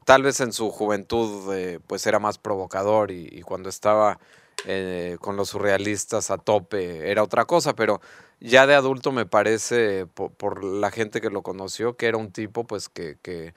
Tal 0.05 0.23
vez 0.23 0.41
en 0.41 0.53
su 0.53 0.71
juventud 0.71 1.79
pues 1.87 2.07
era 2.07 2.19
más 2.19 2.39
provocador 2.39 3.11
y, 3.11 3.29
y 3.31 3.43
cuando 3.43 3.69
estaba 3.69 4.19
eh, 4.67 5.19
con 5.21 5.37
los 5.37 5.51
surrealistas 5.51 6.31
a 6.31 6.39
tope 6.39 7.11
era 7.11 7.23
otra 7.23 7.45
cosa, 7.45 7.75
pero 7.75 8.01
ya 8.41 8.67
de 8.67 8.75
adulto 8.75 9.13
me 9.13 9.27
parece, 9.27 10.07
por, 10.07 10.65
la 10.65 10.91
gente 10.91 11.21
que 11.21 11.29
lo 11.29 11.43
conoció, 11.43 11.99
que 11.99 12.07
era 12.07 12.17
un 12.17 12.33
tipo 12.33 12.65
pues 12.65 12.89
que, 12.89 13.19
que, 13.21 13.53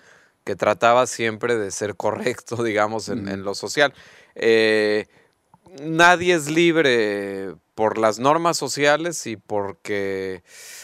trataba 0.57 1.07
siempre 1.07 1.55
de 1.55 1.71
ser 1.71 1.95
correcto, 1.95 2.61
digamos, 2.63 3.07
en, 3.07 3.43
lo 3.43 3.55
social. 3.55 3.93
Eh, 4.35 5.07
nadie 5.81 6.35
es 6.35 6.49
libre 6.49 7.55
por 7.77 7.99
las 7.99 8.17
normas 8.17 8.57
sociales 8.57 9.27
y 9.27 9.37
porque, 9.37 10.41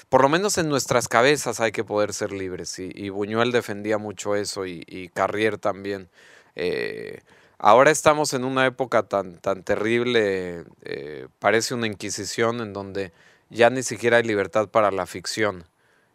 por 0.10 0.21
lo 0.21 0.29
menos 0.29 0.60
en 0.60 0.69
nuestras 0.69 1.08
cabezas 1.08 1.60
hay 1.60 1.71
que 1.71 1.84
poder 1.84 2.13
ser 2.13 2.32
libres. 2.32 2.77
Y, 2.77 3.10
Buñuel 3.10 3.51
defendía 3.51 3.97
mucho 3.97 4.36
eso 4.36 4.67
y, 4.67 5.10
Carrier 5.15 5.58
también. 5.58 6.08
Eh, 6.56 7.21
ahora 7.58 7.89
estamos 7.89 8.36
en 8.36 8.45
una 8.45 8.67
época 8.67 9.01
tan, 9.08 9.39
tan 9.39 9.63
terrible, 9.63 10.65
eh, 10.84 11.27
parece 11.39 11.73
una 11.73 11.88
inquisición 11.88 12.62
en 12.62 12.73
donde 12.73 13.12
ya 13.49 13.71
ni 13.71 13.82
siquiera 13.82 14.17
hay 14.17 14.23
libertad 14.23 14.67
para 14.69 14.91
la 14.91 15.08
ficción, 15.08 15.63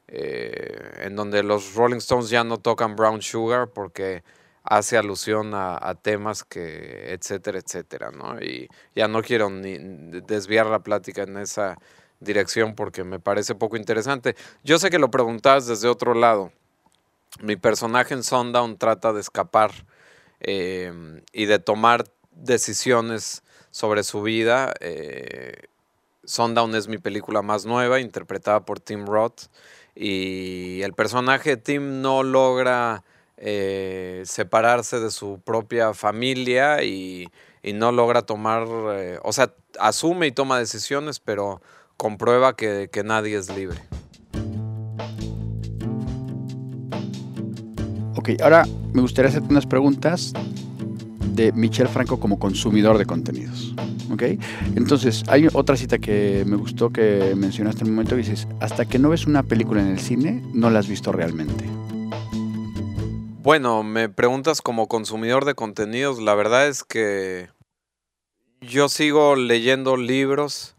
eh, 0.07 0.93
en 1.01 1.17
donde 1.17 1.43
los 1.43 1.75
Rolling 1.75 1.97
Stones 1.97 2.31
ya 2.31 2.45
no 2.45 2.59
tocan 2.59 2.95
Brown 2.95 3.21
Sugar 3.21 3.67
porque 3.67 4.23
hace 4.69 4.99
alusión 4.99 5.53
a, 5.55 5.95
temas 6.03 6.45
que, 6.45 7.13
etcétera, 7.13 7.59
etcétera, 7.59 8.11
¿no? 8.11 8.39
Y 8.41 8.69
ya 8.95 9.09
no 9.09 9.23
quiero 9.23 9.49
ni 9.49 9.79
desviar 10.21 10.67
la 10.67 10.81
plática 10.81 11.23
en 11.23 11.39
esa 11.39 11.79
dirección 12.21 12.75
porque 12.75 13.03
me 13.03 13.19
parece 13.19 13.55
poco 13.55 13.77
interesante. 13.77 14.37
Yo 14.63 14.79
sé 14.79 14.91
que 14.91 14.99
lo 14.99 15.11
preguntabas 15.11 15.67
desde 15.67 15.89
otro 15.89 16.13
lado. 16.13 16.53
Mi 17.41 17.57
personaje 17.57 18.13
en 18.13 18.23
Sundown 18.23 18.77
trata 18.77 19.13
de 19.15 19.21
escapar 19.21 19.73
eh, 20.41 21.23
y 21.33 21.47
de 21.47 21.59
tomar 21.59 22.05
decisiones 22.33 23.43
sobre 23.71 24.03
su 24.05 24.21
vida. 24.21 24.75
Eh, 24.81 25.63
Sundown 26.25 26.75
es 26.75 26.89
mi 26.89 26.99
película 26.99 27.41
más 27.41 27.65
nueva, 27.65 28.01
interpretada 28.01 28.67
por 28.67 28.81
Tim 28.81 29.07
Roth. 29.07 29.45
Y 29.95 30.83
el 30.83 30.93
personaje 30.93 31.51
de 31.51 31.57
Tim 31.57 32.03
no 32.03 32.23
logra 32.23 33.03
eh, 33.41 34.23
separarse 34.25 35.01
de 35.01 35.11
su 35.11 35.41
propia 35.45 35.95
familia 35.95 36.83
y, 36.83 37.29
no 37.75 37.93
logra 37.93 38.23
tomar, 38.23 38.67
eh, 38.93 39.19
o 39.23 39.33
sea, 39.33 39.53
asume 39.79 40.27
y 40.27 40.33
toma 40.33 40.59
decisiones, 40.59 41.21
pero 41.21 41.61
comprueba 41.99 42.57
que, 42.57 42.89
nadie 43.05 43.37
es 43.37 43.55
libre. 43.55 43.79
Ok, 48.17 48.31
ahora 48.43 48.65
me 48.95 49.03
gustaría 49.03 49.29
hacerte 49.29 49.49
unas 49.51 49.67
preguntas 49.67 50.33
de 51.35 51.53
Michel 51.53 51.89
Franco 51.89 52.19
como 52.19 52.39
consumidor 52.39 52.97
de 52.97 53.05
contenidos. 53.05 53.75
Entonces, 54.75 55.23
hay 55.29 55.47
otra 55.53 55.77
cita 55.77 55.99
que 55.99 56.45
me 56.47 56.57
gustó 56.57 56.91
que 56.91 57.35
mencionaste 57.37 57.83
en 57.83 57.91
un 57.91 57.95
momento 57.95 58.17
que 58.17 58.23
dices, 58.23 58.49
hasta 58.61 58.85
que 58.85 58.99
no 58.99 59.11
ves 59.11 59.27
una 59.27 59.43
película 59.43 59.81
en 59.81 59.89
el 59.89 60.01
cine, 60.01 60.43
no 60.53 60.71
la 60.71 60.81
has 60.81 60.89
visto 60.89 61.13
realmente. 61.13 61.65
Bueno, 63.49 63.83
me 63.83 64.11
preguntas 64.11 64.61
como 64.61 64.89
consumidor 64.89 65.47
de 65.47 65.55
contenidos, 65.55 66.19
la 66.21 66.35
verdad 66.35 66.69
es 66.69 66.85
que 66.85 67.49
yo 68.61 68.91
sigo 68.91 69.37
leyendo 69.37 69.97
libros, 69.97 70.77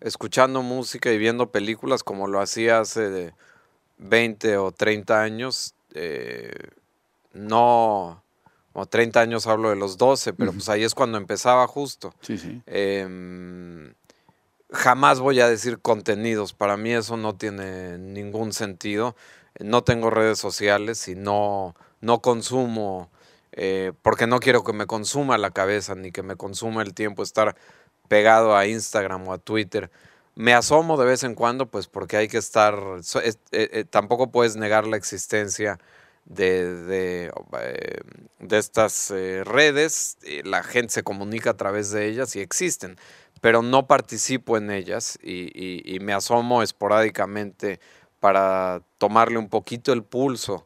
escuchando 0.00 0.62
música 0.62 1.10
y 1.10 1.18
viendo 1.18 1.50
películas 1.50 2.04
como 2.04 2.28
lo 2.28 2.40
hacía 2.40 2.78
hace 2.78 3.34
20 3.98 4.58
o 4.58 4.70
30 4.70 5.22
años. 5.22 5.74
Eh, 5.92 6.52
no, 7.32 8.22
como 8.72 8.86
30 8.86 9.20
años 9.20 9.48
hablo 9.48 9.70
de 9.70 9.76
los 9.76 9.98
12, 9.98 10.34
pero 10.34 10.52
pues 10.52 10.68
ahí 10.68 10.84
es 10.84 10.94
cuando 10.94 11.18
empezaba 11.18 11.66
justo. 11.66 12.14
Sí, 12.20 12.38
sí. 12.38 12.62
Em, 12.66 13.92
jamás 14.70 15.18
voy 15.18 15.40
a 15.40 15.48
decir 15.48 15.80
contenidos, 15.80 16.52
para 16.52 16.76
mí 16.76 16.92
eso 16.92 17.16
no 17.16 17.34
tiene 17.34 17.98
ningún 17.98 18.52
sentido. 18.52 19.16
No 19.58 19.82
tengo 19.82 20.10
redes 20.10 20.38
sociales 20.38 21.08
y 21.08 21.16
no, 21.16 21.74
no 22.04 22.20
consumo, 22.20 23.10
eh, 23.52 23.92
porque 24.02 24.26
no 24.26 24.40
quiero 24.40 24.64
que 24.64 24.72
me 24.72 24.86
consuma 24.86 25.38
la 25.38 25.50
cabeza 25.50 25.94
ni 25.94 26.12
que 26.12 26.22
me 26.22 26.36
consuma 26.36 26.82
el 26.82 26.94
tiempo 26.94 27.22
estar 27.22 27.56
pegado 28.08 28.56
a 28.56 28.66
Instagram 28.66 29.28
o 29.28 29.32
a 29.32 29.38
Twitter. 29.38 29.90
Me 30.36 30.52
asomo 30.52 30.96
de 30.96 31.06
vez 31.06 31.22
en 31.22 31.34
cuando, 31.34 31.66
pues 31.66 31.86
porque 31.86 32.16
hay 32.16 32.28
que 32.28 32.38
estar, 32.38 32.76
eh, 33.22 33.34
eh, 33.52 33.84
tampoco 33.88 34.30
puedes 34.32 34.56
negar 34.56 34.86
la 34.86 34.96
existencia 34.96 35.78
de, 36.24 37.30
eh, 37.62 38.00
de, 38.40 38.58
estas 38.58 39.10
redes, 39.44 40.18
la 40.44 40.62
gente 40.62 40.94
se 40.94 41.02
comunica 41.04 41.50
a 41.50 41.56
través 41.56 41.90
de 41.90 42.06
ellas 42.06 42.34
y 42.34 42.40
existen, 42.40 42.96
pero 43.40 43.62
no 43.62 43.86
participo 43.86 44.56
en 44.56 44.70
ellas 44.70 45.18
y, 45.22 45.98
me 46.00 46.14
asomo 46.14 46.62
esporádicamente 46.62 47.78
para 48.20 48.82
tomarle 48.98 49.38
un 49.38 49.48
poquito 49.48 49.92
el 49.92 50.02
pulso. 50.02 50.64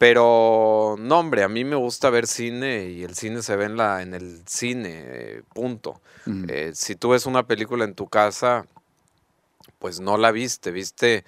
Pero 0.00 0.96
no, 0.98 1.18
hombre, 1.18 1.42
a 1.42 1.48
mí 1.50 1.62
me 1.62 1.76
gusta 1.76 2.08
ver 2.08 2.26
cine 2.26 2.86
y 2.86 3.02
el 3.02 3.14
cine 3.14 3.42
se 3.42 3.54
ve 3.54 3.66
en, 3.66 3.76
la, 3.76 4.00
en 4.00 4.14
el 4.14 4.40
cine, 4.46 5.02
eh, 5.04 5.42
punto. 5.52 6.00
si 6.72 6.96
tú 6.96 7.10
ves 7.10 7.26
una 7.26 7.46
película 7.46 7.84
en 7.84 7.94
tu 7.94 8.08
casa, 8.08 8.64
pues 9.78 10.00
no 10.00 10.16
la 10.16 10.32
viste, 10.32 10.70
viste 10.70 11.24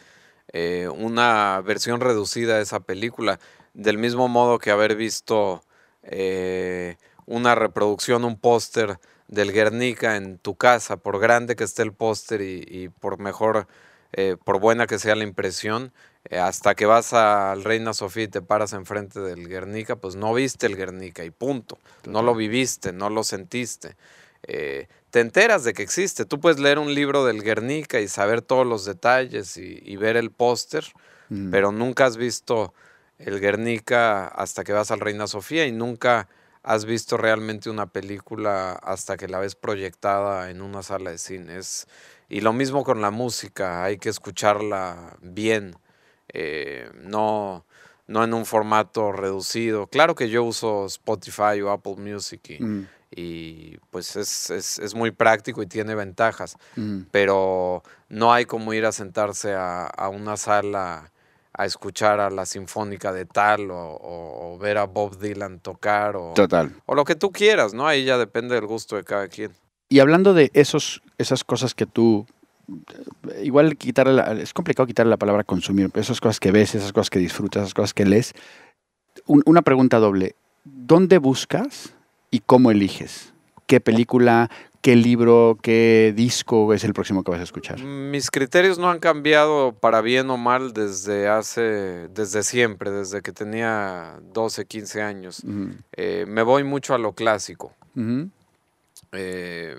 eh, 0.54 0.88
una 0.88 1.60
versión 1.60 2.00
reducida 2.00 2.56
de 2.56 2.62
esa 2.62 2.80
película, 2.80 3.40
del 3.74 3.98
mismo 3.98 4.28
modo 4.28 4.58
que 4.58 4.70
haber 4.70 4.96
visto 4.96 5.62
eh, 6.02 6.96
una 7.26 7.54
reproducción, 7.54 8.24
un 8.24 8.38
póster 8.38 8.98
del 9.28 9.52
Guernica 9.52 10.16
en 10.16 10.38
tu 10.38 10.54
casa, 10.56 10.96
por 10.96 11.20
grande 11.20 11.56
que 11.56 11.64
esté 11.64 11.82
el 11.82 11.92
póster 11.92 12.40
y, 12.40 12.88
por 13.00 13.18
mejor, 13.18 13.66
eh, 14.12 14.36
por 14.42 14.60
buena 14.60 14.86
que 14.86 14.98
sea 14.98 15.14
la 15.14 15.24
impresión, 15.24 15.92
hasta 16.30 16.74
que 16.74 16.86
vas 16.86 17.12
al 17.12 17.64
Reina 17.64 17.92
Sofía 17.94 18.24
y 18.24 18.28
te 18.28 18.42
paras 18.42 18.72
enfrente 18.72 19.20
del 19.20 19.48
Guernica, 19.48 19.96
pues 19.96 20.16
no 20.16 20.32
viste 20.32 20.66
el 20.66 20.76
Guernica 20.76 21.24
y 21.24 21.30
punto. 21.30 21.78
No 22.06 22.22
lo 22.22 22.34
viviste, 22.34 22.92
no 22.92 23.10
lo 23.10 23.24
sentiste 23.24 23.96
te 25.12 25.20
enteras 25.20 25.62
de 25.62 25.74
que 25.74 25.82
existe. 25.82 26.24
Tú 26.24 26.40
puedes 26.40 26.58
leer 26.58 26.78
un 26.78 26.94
libro 26.94 27.26
del 27.26 27.42
Guernica 27.42 28.00
y 28.00 28.08
saber 28.08 28.40
todos 28.40 28.66
los 28.66 28.86
detalles 28.86 29.58
y, 29.58 29.96
ver 29.96 30.16
el 30.16 30.30
póster, 30.30 30.86
mm. 31.28 31.50
pero 31.50 31.70
nunca 31.70 32.06
has 32.06 32.16
visto 32.16 32.72
el 33.18 33.38
Guernica 33.38 34.26
hasta 34.26 34.64
que 34.64 34.72
vas 34.72 34.90
al 34.90 35.00
Reina 35.00 35.26
Sofía 35.26 35.66
y 35.66 35.72
nunca 35.72 36.28
has 36.62 36.86
visto 36.86 37.18
realmente 37.18 37.68
una 37.68 37.88
película 37.88 38.72
hasta 38.72 39.18
que 39.18 39.28
la 39.28 39.38
ves 39.38 39.54
proyectada 39.54 40.48
en 40.48 40.62
una 40.62 40.82
sala 40.82 41.10
de 41.10 41.18
cine. 41.18 41.60
y 42.30 42.40
lo 42.40 42.54
mismo 42.54 42.82
con 42.82 43.02
la 43.02 43.10
música, 43.10 43.84
hay 43.84 43.98
que 43.98 44.08
escucharla 44.08 45.18
bien, 45.20 45.76
eh, 46.32 46.90
no, 47.02 47.64
no 48.06 48.24
en 48.24 48.34
un 48.34 48.46
formato 48.46 49.12
reducido. 49.12 49.86
Claro 49.86 50.14
que 50.14 50.28
yo 50.28 50.44
uso 50.44 50.86
Spotify 50.86 51.60
o 51.62 51.70
Apple 51.70 51.96
Music 51.96 52.50
y, 52.50 52.62
mm 52.62 52.86
y 53.14 53.76
pues 53.90 54.16
es, 54.16 54.50
es, 54.50 54.78
es, 54.78 54.94
muy 54.94 55.10
práctico 55.10 55.62
y 55.62 55.66
tiene 55.66 55.94
ventajas, 55.94 56.56
pero 57.10 57.82
no 58.08 58.32
hay 58.32 58.46
como 58.46 58.72
ir 58.72 58.86
a 58.86 58.92
sentarse 58.92 59.52
a, 59.52 59.86
a, 59.86 60.08
una 60.08 60.36
sala 60.36 61.12
a 61.52 61.66
escuchar 61.66 62.20
a 62.20 62.30
la 62.30 62.46
sinfónica 62.46 63.12
de 63.12 63.26
tal 63.26 63.68
o, 63.70 64.56
ver 64.60 64.78
a 64.78 64.84
Bob 64.84 65.18
Dylan 65.18 65.60
tocar 65.60 66.16
o, 66.16 66.32
Total. 66.34 66.74
o 66.86 66.94
lo 66.94 67.04
que 67.04 67.14
tú 67.14 67.30
quieras, 67.30 67.74
¿no? 67.74 67.86
Ahí 67.86 68.04
ya 68.04 68.16
depende 68.16 68.54
del 68.54 68.66
gusto 68.66 68.96
de 68.96 69.04
cada 69.04 69.28
quien. 69.28 69.52
Y 69.88 70.00
hablando 70.00 70.32
de 70.32 70.50
esos, 70.54 71.02
esas 71.18 71.44
cosas 71.44 71.74
que 71.74 71.84
tú, 71.84 72.26
igual 73.42 73.76
quitarle, 73.76 74.42
es 74.42 74.52
complicado 74.52 74.86
quitarle 74.86 75.10
la 75.10 75.16
palabra 75.16 75.44
consumir, 75.44 75.90
esas 75.94 76.20
cosas 76.20 76.40
que 76.40 76.52
ves, 76.52 76.74
esas 76.74 76.92
cosas 76.92 77.10
que 77.10 77.18
disfrutas, 77.18 77.62
esas 77.62 77.74
cosas 77.74 77.94
que 77.94 78.04
lees, 78.04 78.34
una 79.26 79.62
pregunta 79.62 79.98
doble, 79.98 80.34
¿dónde 80.64 81.18
buscas? 81.18 81.94
y 82.32 82.40
cómo 82.40 82.72
eliges? 82.72 83.32
¿Qué 83.68 83.80
película, 83.80 84.50
qué 84.80 84.96
libro, 84.96 85.56
qué 85.62 86.12
disco 86.16 86.74
es 86.74 86.82
el 86.82 86.94
próximo 86.94 87.22
que 87.22 87.30
vas 87.30 87.40
a 87.40 87.44
escuchar? 87.44 87.78
Mis 87.78 88.30
criterios 88.30 88.78
no 88.78 88.90
han 88.90 88.98
cambiado 88.98 89.72
para 89.78 90.00
bien 90.00 90.28
o 90.30 90.36
mal 90.36 90.72
desde 90.72 91.28
hace, 91.28 92.08
desde 92.08 92.42
siempre, 92.42 92.90
desde 92.90 93.22
que 93.22 93.30
tenía 93.32 94.18
12, 94.32 94.64
15 94.64 95.02
años. 95.02 95.42
Eh, 95.92 96.24
me 96.26 96.42
voy 96.42 96.64
mucho 96.64 96.94
a 96.94 96.98
lo 96.98 97.12
clásico. 97.12 97.72
Eh, 99.12 99.76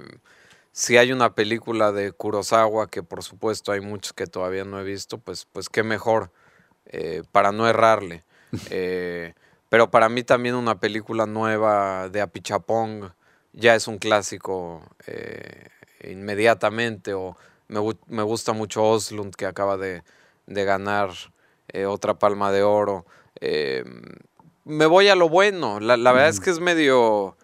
si 0.74 0.98
hay 0.98 1.14
una 1.14 1.34
película 1.34 1.94
de 1.94 2.12
Kurosawa, 2.12 2.88
que 2.88 3.02
por 3.02 3.24
supuesto 3.24 3.72
hay 3.72 3.80
muchos 3.80 4.12
que 4.12 4.28
todavía 4.28 4.66
no 4.66 4.78
he 4.78 4.84
visto, 4.84 5.18
pues, 5.18 5.48
pues 5.50 5.70
qué 5.70 5.84
mejor 5.84 6.32
eh, 6.88 7.24
para 7.32 7.54
no 7.54 7.70
errarle. 7.70 8.26
Pero 9.74 9.90
para 9.90 10.08
mí 10.08 10.24
también 10.24 10.54
una 10.54 10.80
película 10.80 11.26
nueva 11.26 12.08
de 12.10 12.22
Apichapong 12.22 13.12
ya 13.54 13.76
es 13.76 13.88
un 13.88 13.98
clásico 13.98 14.84
eh, 15.08 15.70
inmediatamente. 16.04 17.14
O 17.14 17.38
me, 17.68 18.24
gusta 18.24 18.54
mucho 18.54 18.84
Oslund, 18.84 19.36
que 19.36 19.46
acaba 19.46 19.78
de, 19.78 20.04
ganar 20.46 21.10
eh, 21.70 21.86
otra 21.86 22.20
palma 22.20 22.52
de 22.52 22.64
oro. 22.64 23.06
Eh, 23.40 23.84
me 24.66 24.86
voy 24.86 25.08
a 25.08 25.16
lo 25.16 25.30
bueno. 25.30 25.80
La, 25.80 25.96
verdad 26.12 26.30
es 26.30 26.40
que 26.40 26.50
es 26.50 26.60
medio 26.60 27.38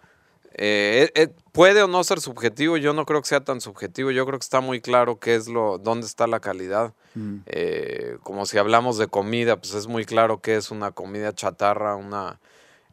Eh, 0.62 1.10
eh, 1.14 1.28
puede 1.52 1.82
o 1.82 1.88
no 1.88 2.04
ser 2.04 2.20
subjetivo, 2.20 2.76
yo 2.76 2.92
no 2.92 3.06
creo 3.06 3.22
que 3.22 3.28
sea 3.28 3.40
tan 3.40 3.62
subjetivo, 3.62 4.10
yo 4.10 4.26
creo 4.26 4.38
que 4.38 4.44
está 4.44 4.60
muy 4.60 4.82
claro 4.82 5.18
qué 5.18 5.34
es 5.34 5.48
lo, 5.48 5.78
dónde 5.78 6.06
está 6.06 6.26
la 6.26 6.40
calidad. 6.40 6.92
Mm. 7.14 7.36
Eh, 7.46 8.18
como 8.22 8.44
si 8.44 8.58
hablamos 8.58 8.98
de 8.98 9.06
comida, 9.06 9.56
pues 9.56 9.72
es 9.72 9.86
muy 9.86 10.04
claro 10.04 10.42
qué 10.42 10.56
es 10.56 10.70
una 10.70 10.90
comida 10.90 11.32
chatarra, 11.32 11.96
una 11.96 12.40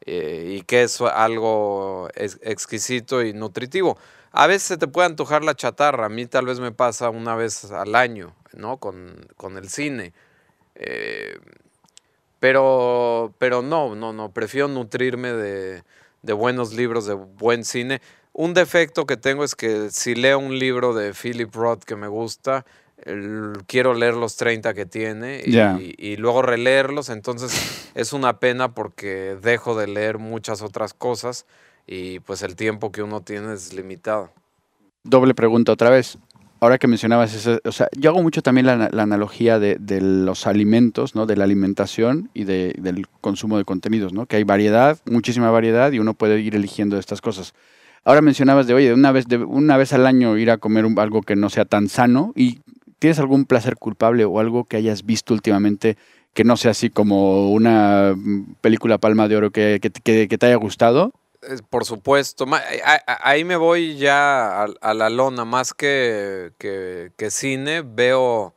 y 0.06 0.62
qué 0.62 0.84
es 0.84 1.02
algo 1.02 2.08
exquisito 2.16 3.22
y 3.22 3.34
nutritivo. 3.34 3.98
A 4.32 4.48
veces 4.48 4.64
se 4.64 4.78
te 4.78 4.88
puede 4.88 5.08
antojar 5.08 5.44
la 5.44 5.54
chatarra, 5.54 6.06
a 6.06 6.10
mí 6.10 6.26
tal 6.26 6.46
vez 6.46 6.62
me 6.62 6.72
pasa 6.72 7.10
una 7.10 7.36
vez 7.36 7.70
al 7.74 7.94
año, 7.96 8.34
¿no? 8.54 8.78
Con, 8.78 9.28
con 9.36 9.58
el 9.58 9.68
cine. 9.68 10.14
pero, 12.40 13.34
pero 13.38 13.62
no, 13.62 13.96
no, 13.96 14.14
no, 14.14 14.32
prefiero 14.32 14.70
nutrirme 14.70 15.34
de, 15.34 15.84
de 16.22 16.34
buenos 16.34 16.74
libros, 16.74 17.06
de 17.06 17.14
buen 17.14 17.64
cine. 17.64 18.02
Un 18.34 18.54
defecto 18.54 19.06
que 19.06 19.18
tengo 19.18 19.44
es 19.44 19.56
que 19.56 19.90
si 19.92 20.16
leo 20.16 20.40
un 20.40 20.60
libro 20.60 20.94
de 20.94 21.14
Philip 21.14 21.54
Roth 21.54 21.84
que 21.84 21.96
me 21.96 22.08
gusta, 22.08 22.66
quiero 23.68 23.94
leer 23.94 24.16
los 24.16 24.36
30 24.38 24.74
que 24.74 24.86
tiene 24.86 25.42
y, 25.46 26.18
luego 26.18 26.42
releerlos, 26.42 27.10
entonces 27.10 27.92
es 27.96 28.14
una 28.14 28.40
pena 28.40 28.74
porque 28.74 29.38
dejo 29.42 29.78
de 29.78 29.88
leer 29.88 30.18
muchas 30.18 30.62
otras 30.62 30.94
cosas 30.94 31.46
y 31.86 32.20
pues 32.22 32.42
el 32.42 32.56
tiempo 32.56 32.92
que 32.92 33.04
uno 33.04 33.22
tiene 33.22 33.54
es 33.54 33.74
limitado. 33.74 34.32
Doble 35.04 35.34
pregunta 35.34 35.72
otra 35.72 35.90
vez 35.90 36.18
ahora 36.60 36.78
que 36.78 36.88
mencionabas 36.88 37.34
eso, 37.34 37.60
o 37.64 37.72
sea, 37.72 37.88
yo 37.98 38.10
hago 38.10 38.22
mucho 38.22 38.42
también 38.42 38.66
la, 38.66 38.90
analogía 39.02 39.60
de, 39.60 40.02
los 40.02 40.48
alimentos, 40.48 41.16
¿no? 41.16 41.26
De 41.26 41.36
la 41.36 41.44
alimentación 41.44 42.30
y 42.34 42.44
del 42.46 43.08
consumo 43.22 43.58
de 43.58 43.66
contenidos, 43.66 44.14
¿no? 44.14 44.26
Que 44.26 44.38
hay 44.38 44.44
variedad, 44.44 44.98
muchísima 45.06 45.52
variedad 45.52 45.92
y 45.92 46.00
uno 46.00 46.14
puede 46.14 46.40
ir 46.40 46.56
eligiendo 46.56 46.98
estas 46.98 47.22
cosas. 47.22 47.54
Ahora 48.04 48.22
mencionabas 48.22 48.68
de, 48.68 48.74
oye, 48.74 48.94
una 48.94 49.12
vez, 49.12 49.28
de, 49.28 49.38
una 49.38 49.78
vez 49.78 49.94
al 49.94 50.08
año 50.08 50.38
ir 50.38 50.50
a 50.50 50.58
comer 50.58 50.86
algo 50.98 51.22
que 51.22 51.36
no 51.36 51.50
sea 51.50 51.66
tan 51.66 51.90
sano 51.90 52.32
y 52.36 52.60
¿tienes 53.00 53.20
algún 53.20 53.46
placer 53.46 53.76
culpable 53.76 54.26
o 54.26 54.40
algo 54.40 54.66
que 54.66 54.78
hayas 54.78 55.06
visto 55.06 55.34
últimamente 55.34 55.98
que 56.34 56.44
no 56.44 56.56
sea 56.56 56.72
así 56.72 56.90
como 56.90 57.52
una 57.52 58.14
mm, 58.16 58.56
película 58.62 58.98
Palma 58.98 59.28
de 59.28 59.38
Oro 59.38 59.52
que, 59.52 59.80
que 59.82 59.90
te 60.38 60.46
haya 60.46 60.56
gustado? 60.56 61.14
Por 61.70 61.86
supuesto. 61.86 62.46
Ahí 63.06 63.44
me 63.44 63.56
voy 63.56 63.98
ya 63.98 64.64
a, 64.64 64.94
la 64.94 65.10
lona, 65.10 65.46
más 65.46 65.74
que, 65.74 66.54
que, 66.58 67.32
cine, 67.32 67.84
veo, 67.86 68.54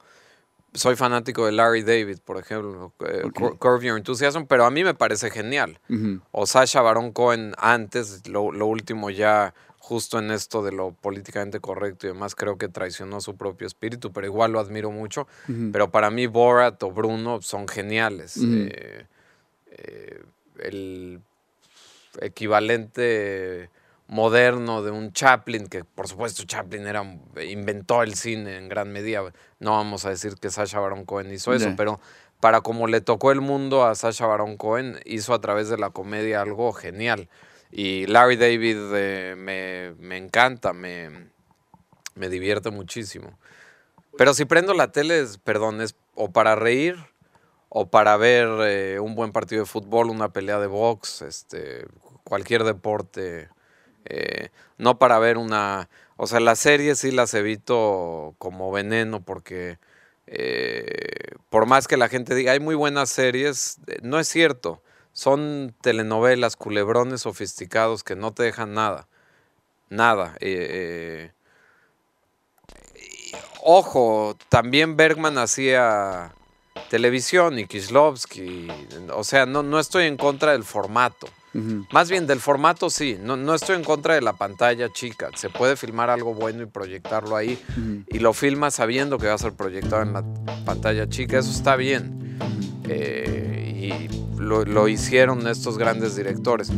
soy 0.72 0.96
fanático 0.96 1.46
de 1.46 1.53
Larry 1.53 1.83
David, 1.83 2.18
por 2.24 2.38
ejemplo, 2.38 2.92
eh, 3.07 3.22
Curve 3.59 3.87
Your 3.87 3.96
Enthusiasm, 3.96 4.44
pero 4.44 4.64
a 4.64 4.70
mí 4.70 4.85
me 4.85 4.94
parece 4.94 5.31
genial. 5.31 5.79
O 6.31 6.46
Sasha 6.46 6.81
Baron 6.83 7.12
Cohen 7.12 7.55
antes, 7.59 8.26
lo, 8.29 8.44
último 8.44 9.11
ya 9.11 9.55
justo 9.79 10.18
en 10.18 10.31
esto 10.31 10.62
de 10.62 10.72
lo 10.72 10.92
políticamente 10.92 11.59
correcto 11.59 12.07
y 12.07 12.11
demás, 12.11 12.35
creo 12.35 12.59
que 12.59 12.68
traicionó 12.68 13.20
su 13.20 13.37
propio 13.37 13.66
espíritu, 13.66 14.12
pero 14.12 14.26
igual 14.26 14.53
lo 14.53 14.61
admiro 14.61 14.90
mucho. 14.90 15.26
Pero 15.72 15.90
para 15.90 16.11
mí 16.11 16.26
Borat 16.26 16.83
o 16.83 16.92
Bruno 16.92 17.40
son 17.42 17.66
geniales. 17.66 18.37
Eh, 18.37 19.07
eh, 19.70 20.22
el 20.61 21.20
equivalente 22.20 23.70
moderno 24.11 24.83
de 24.83 24.90
un 24.90 25.12
Chaplin, 25.12 25.68
que 25.68 25.85
por 25.85 26.09
supuesto 26.09 26.42
Chaplin 26.44 26.87
era, 26.87 27.05
inventó 27.49 28.03
el 28.03 28.14
cine 28.14 28.57
en 28.57 28.68
gran 28.68 28.90
medida. 28.92 29.23
No 29.61 29.73
vamos 29.73 30.05
a 30.05 30.11
decir 30.11 30.35
que 30.35 30.51
Sasha 30.51 30.81
Baron 30.81 31.05
Cohen 31.05 31.33
hizo 31.33 31.55
eso, 31.55 31.75
pero 31.77 32.01
para 32.40 32.61
como 32.61 32.88
le 32.88 33.01
tocó 33.01 33.31
el 33.31 33.40
mundo 33.40 33.85
a 33.85 33.94
Sasha 33.94 34.27
Baron 34.27 34.57
Cohen, 34.57 34.99
hizo 35.05 35.33
a 35.33 35.40
través 35.40 35.68
de 35.68 35.79
la 35.79 35.90
comedia 35.90 36.40
algo 36.40 36.73
genial. 36.73 37.29
Y 37.70 38.07
Larry 38.07 38.37
David 38.37 38.79
eh, 38.94 39.35
me, 39.38 39.94
me, 40.01 40.16
encanta, 40.16 40.73
me, 40.73 41.29
me 42.16 42.29
divierte 42.29 42.70
muchísimo. 42.70 43.38
Pero 44.18 44.35
si 44.35 44.44
prendo 44.44 44.75
la 44.75 44.90
tele, 44.90 45.25
perdón, 45.44 45.81
es 45.81 45.94
o 46.14 46.33
para 46.33 46.57
reír 46.57 46.96
o 47.70 47.88
para 47.88 48.16
ver 48.16 48.48
eh, 48.62 49.00
un 49.00 49.14
buen 49.14 49.33
partido 49.33 49.62
de 49.62 49.66
fútbol, 49.66 50.11
una 50.11 50.33
pelea 50.33 50.59
de 50.59 50.66
box, 50.66 51.22
este, 51.22 51.87
cualquier 52.24 52.64
deporte, 52.64 53.48
eh, 54.04 54.50
no 54.76 54.98
para 54.98 55.18
ver 55.20 55.38
una... 55.38 55.88
O 56.16 56.26
sea, 56.26 56.40
las 56.40 56.59
series 56.59 56.98
sí 56.98 57.12
las 57.12 57.33
evito 57.33 58.35
como 58.38 58.72
veneno 58.72 59.22
porque 59.22 59.78
eh, 60.26 61.37
por 61.48 61.66
más 61.66 61.87
que 61.87 61.96
la 61.96 62.09
gente 62.09 62.35
diga, 62.35 62.52
hay 62.52 62.61
muy 62.61 62.74
buenas 62.74 63.09
series, 63.09 63.78
no 64.02 64.18
es 64.18 64.28
cierto. 64.28 64.83
Son 65.12 65.74
telenovelas, 65.80 66.56
culebrones 66.56 67.22
sofisticados 67.22 68.02
que 68.02 68.16
no 68.16 68.33
te 68.35 68.42
dejan 68.42 68.74
nada. 68.74 69.06
Nada. 69.90 70.37
ojo, 73.62 74.37
también 74.48 74.96
Bergman 74.96 75.38
hacía 75.38 76.35
televisión 76.88 77.59
y 77.59 77.66
Kislovsky. 77.66 78.69
O 79.14 79.25
sea, 79.25 79.47
no, 79.47 79.62
no 79.62 79.79
estoy 79.79 80.07
en 80.07 80.16
contra 80.16 80.53
del 80.53 80.64
formato. 80.64 81.29
Más 81.90 82.09
bien 82.09 82.29
del 82.29 82.38
formato 82.38 82.90
sí, 82.90 83.19
no, 83.21 83.37
no, 83.37 83.57
estoy 83.57 83.75
en 83.75 83.83
contra 83.83 84.14
de 84.14 84.21
la 84.21 84.35
pantalla 84.35 84.93
chica. 84.93 85.31
Se 85.35 85.51
puede 85.51 85.77
filmar 85.77 86.09
algo 86.09 86.33
bueno 86.33 86.62
y 86.62 86.66
proyectarlo 86.66 87.35
ahí. 87.35 87.59
Y 88.09 88.21
lo 88.21 88.33
filma 88.33 88.71
sabiendo 88.71 89.19
que 89.19 89.27
va 89.27 89.35
a 89.35 89.38
ser 89.38 89.53
proyectado 89.55 90.03
en 90.03 90.12
la 90.12 90.25
pantalla 90.64 91.09
chica. 91.09 91.38
Eso 91.38 91.51
está 91.51 91.75
bien. 91.75 92.38
Eh, 92.88 94.09
y 94.09 94.40
lo, 94.40 94.64
lo 94.64 94.87
hicieron 94.87 95.47
estos 95.49 95.77
grandes 95.77 96.14
directores. 96.14 96.71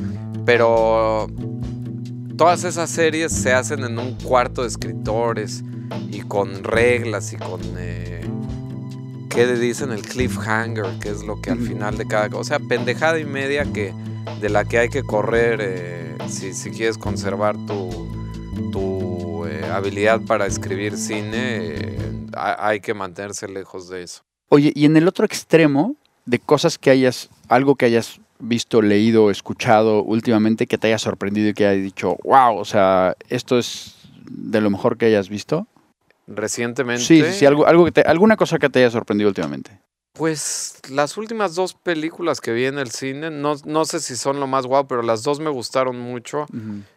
Pero 0.47 1.29
todas 2.39 2.65
esas 2.65 2.89
series 2.89 3.31
se 3.31 3.53
hacen 3.53 3.85
en 3.85 3.99
un 3.99 4.15
cuarto 4.15 4.63
de 4.63 4.69
escritores 4.69 5.63
y 6.11 6.23
con 6.23 6.65
reglas 6.65 7.33
y 7.35 7.37
con... 7.37 7.61
Eh, 7.77 8.23
¿qué 9.35 9.47
dicen? 9.47 9.93
El 9.93 10.03
cliffhanger, 10.03 10.99
que 11.01 11.11
es 11.11 11.25
lo 11.25 11.41
que 11.41 11.51
al 11.51 11.61
final 11.61 11.97
de 11.97 12.07
cada... 12.07 12.37
O 12.37 12.45
sea, 12.45 12.59
pendejada 12.59 13.19
y 13.19 13.25
media 13.25 13.65
que, 13.65 13.95
de 14.41 14.49
la 14.49 14.65
que 14.65 14.79
hay 14.79 14.89
que 14.89 15.03
correr 15.03 15.61
eh, 15.63 16.17
si, 16.29 16.53
si, 16.53 16.71
quieres 16.71 16.99
conservar 16.99 17.57
tu, 17.67 17.91
tu 18.71 19.47
eh, 19.47 19.65
habilidad 19.73 20.21
para 20.23 20.47
escribir 20.47 20.97
cine, 20.97 21.31
eh, 21.39 21.99
hay 22.35 22.81
que 22.81 22.95
mantenerse 22.95 23.49
lejos 23.49 23.89
de 23.89 24.03
eso. 24.03 24.23
Oye, 24.49 24.73
y 24.75 24.85
en 24.85 24.97
el 24.97 25.09
otro 25.09 25.25
extremo, 25.25 25.97
de 26.27 26.39
cosas 26.39 26.79
que 26.79 26.91
hayas, 26.91 27.31
algo 27.49 27.77
que 27.77 27.87
hayas 27.87 28.21
visto, 28.39 28.83
leído, 28.83 29.31
escuchado 29.31 30.03
últimamente 30.03 30.67
que 30.67 30.79
te 30.79 30.89
haya 30.89 30.99
sorprendido 30.99 31.49
y 31.49 31.55
que 31.55 31.67
hayas 31.67 31.83
dicho, 31.83 32.17
wow, 32.25 32.57
o 32.57 32.65
sea, 32.65 33.17
esto 33.29 33.59
es 33.59 33.97
de 34.29 34.61
lo 34.61 34.71
mejor 34.71 34.99
que 34.99 35.07
hayas 35.07 35.29
visto? 35.29 35.67
Recientemente. 36.27 37.05
Sí, 37.05 37.23
sí, 37.33 37.47
algo, 37.47 37.67
algo 37.67 37.91
que 37.91 38.01
alguna 38.03 38.37
cosa 38.37 38.59
que 38.59 38.69
te 38.69 38.81
haya 38.81 38.91
sorprendido 38.91 39.29
últimamente. 39.29 39.81
Pues 40.13 40.79
las 40.91 41.17
últimas 41.17 41.55
dos 41.55 41.73
películas 41.73 42.43
que 42.43 42.53
vi 42.53 42.67
en 42.67 42.79
el 42.79 42.91
cine, 42.91 43.31
no, 43.31 43.55
no 43.65 43.87
sé 43.87 43.99
si 43.99 44.15
son 44.15 44.41
lo 44.41 44.47
más 44.47 44.67
guau, 44.67 44.87
pero 44.87 45.01
las 45.01 45.23
dos 45.23 45.41
me 45.41 45.49
gustaron 45.49 45.99
mucho. 45.99 46.47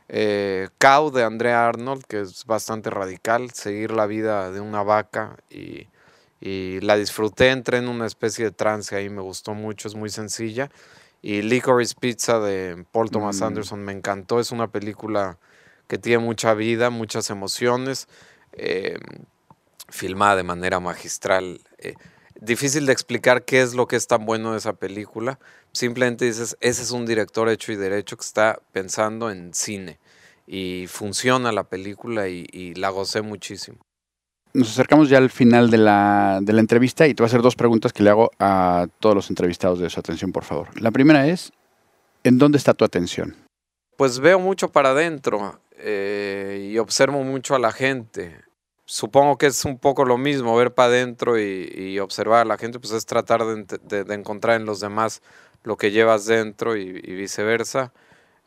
Eh, 0.09 0.67
Cow 0.77 1.11
de 1.11 1.23
Andrea 1.23 1.65
Arnold, 1.65 2.03
que 2.07 2.19
es 2.19 2.45
bastante 2.45 2.89
radical, 2.89 3.51
seguir 3.51 3.91
la 3.91 4.05
vida 4.05 4.51
de 4.51 4.59
una 4.59 4.83
vaca 4.83 5.37
y, 5.49 5.87
la 6.41 6.95
disfruté, 6.95 7.49
entré 7.49 7.79
en 7.79 7.87
una 7.87 8.05
especie 8.05 8.45
de 8.45 8.51
trance 8.51 8.95
ahí, 8.95 9.09
me 9.09 9.21
gustó 9.21 9.53
mucho, 9.55 9.87
es 9.87 9.95
muy 9.95 10.09
sencilla. 10.09 10.69
Y 11.23 11.41
Licorice 11.41 11.95
Pizza 11.99 12.39
de 12.39 12.85
Paul 12.91 13.09
Thomas 13.09 13.39
mm. 13.39 13.43
Anderson 13.45 13.79
me 13.79 13.93
encantó, 13.93 14.39
es 14.39 14.51
una 14.51 14.67
película 14.67 15.39
que 15.87 15.97
tiene 15.97 16.23
mucha 16.23 16.53
vida, 16.53 16.91
muchas 16.91 17.31
emociones. 17.31 18.07
Eh, 18.57 18.97
filmada 19.89 20.35
de 20.35 20.43
manera 20.43 20.79
magistral. 20.79 21.61
Eh, 21.77 21.95
difícil 22.39 22.85
de 22.85 22.93
explicar 22.93 23.45
qué 23.45 23.61
es 23.61 23.73
lo 23.73 23.87
que 23.87 23.95
es 23.95 24.07
tan 24.07 24.25
bueno 24.25 24.51
de 24.51 24.57
esa 24.57 24.73
película. 24.73 25.39
Simplemente 25.71 26.25
dices, 26.25 26.57
ese 26.59 26.83
es 26.83 26.91
un 26.91 27.05
director 27.05 27.49
hecho 27.49 27.71
y 27.71 27.75
derecho 27.75 28.17
que 28.17 28.25
está 28.25 28.59
pensando 28.71 29.31
en 29.31 29.53
cine. 29.53 29.99
Y 30.47 30.85
funciona 30.87 31.51
la 31.51 31.63
película 31.63 32.27
y, 32.27 32.73
la 32.75 32.89
gocé 32.89 33.21
muchísimo. 33.21 33.79
Nos 34.53 34.69
acercamos 34.69 35.09
ya 35.09 35.17
al 35.17 35.29
final 35.29 35.69
de 35.69 35.77
la, 35.77 36.39
de 36.41 36.53
la, 36.53 36.61
entrevista 36.61 37.07
y 37.07 37.13
te 37.13 37.21
voy 37.21 37.25
a 37.25 37.27
hacer 37.27 37.41
dos 37.41 37.55
preguntas 37.55 37.91
que 37.91 38.03
le 38.03 38.11
hago 38.11 38.31
a 38.39 38.87
todos 38.99 39.15
los 39.15 39.29
entrevistados 39.29 39.79
de 39.79 39.89
su 39.89 39.99
atención, 39.99 40.31
por 40.31 40.45
favor. 40.45 40.69
La 40.79 40.91
primera 40.91 41.27
es, 41.27 41.51
¿en 42.23 42.37
dónde 42.37 42.57
está 42.57 42.73
tu 42.73 42.85
atención? 42.85 43.35
Pues 43.97 44.19
veo 44.19 44.39
mucho 44.39 44.71
para 44.71 44.91
adentro 44.91 45.59
eh, 45.77 46.69
y 46.71 46.77
observo 46.77 47.21
mucho 47.23 47.55
a 47.55 47.59
la 47.59 47.73
gente 47.73 48.44
supongo 48.85 49.37
que 49.37 49.47
es 49.47 49.65
un 49.65 49.77
poco 49.79 50.05
lo 50.05 50.17
mismo, 50.17 50.55
ver 50.55 50.73
para 50.73 50.89
adentro 50.89 51.39
y, 51.39 51.99
observar 51.99 52.41
a 52.41 52.45
la 52.45 52.57
gente, 52.57 52.79
pues 52.79 52.93
es 52.93 53.05
tratar 53.05 53.43
de, 53.45 54.13
encontrar 54.13 54.59
en 54.59 54.65
los 54.65 54.79
demás 54.79 55.21
lo 55.63 55.77
que 55.77 55.91
llevas 55.91 56.25
dentro 56.25 56.75
y, 56.75 56.91
viceversa. 57.01 57.93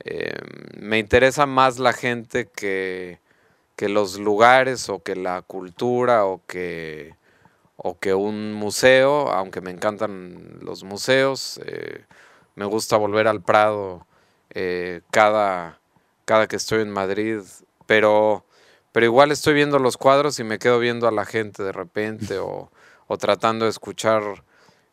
Eh, 0.05 0.39
me 0.79 0.99
interesa 0.99 1.47
más 1.47 1.79
la 1.79 1.93
gente 1.93 2.49
que, 2.49 3.21
que, 3.77 3.89
los 3.89 4.19
lugares 4.19 4.89
o 4.89 5.03
que 5.03 5.17
la 5.17 5.43
cultura 5.43 6.25
o 6.25 6.43
que, 6.47 7.15
o 7.77 7.99
que 7.99 8.15
un 8.15 8.53
museo, 8.55 9.31
aunque 9.33 9.61
me 9.61 9.71
encantan 9.73 10.59
los 10.63 10.85
museos. 10.85 11.61
Eh, 11.65 12.05
me 12.55 12.65
gusta 12.67 12.97
volver 12.97 13.29
al 13.29 13.43
Prado 13.43 14.07
eh, 14.51 15.03
cada 15.11 15.79
cada 16.29 16.47
que 16.47 16.57
estoy 16.57 16.83
en 16.83 16.91
Madrid, 16.91 17.41
pero, 17.87 18.45
pero 18.93 19.07
igual 19.07 19.31
estoy 19.31 19.55
viendo 19.55 19.79
los 19.79 19.97
cuadros 19.97 20.39
y 20.39 20.45
me 20.45 20.59
quedo 20.59 20.79
viendo 20.79 21.09
a 21.09 21.13
la 21.13 21.25
gente 21.25 21.63
de 21.63 21.73
repente 21.73 22.39
o, 22.39 22.71
o 23.07 23.19
tratando 23.19 23.65
de 23.65 23.71
escuchar, 23.71 24.23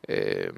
eh, 0.08 0.52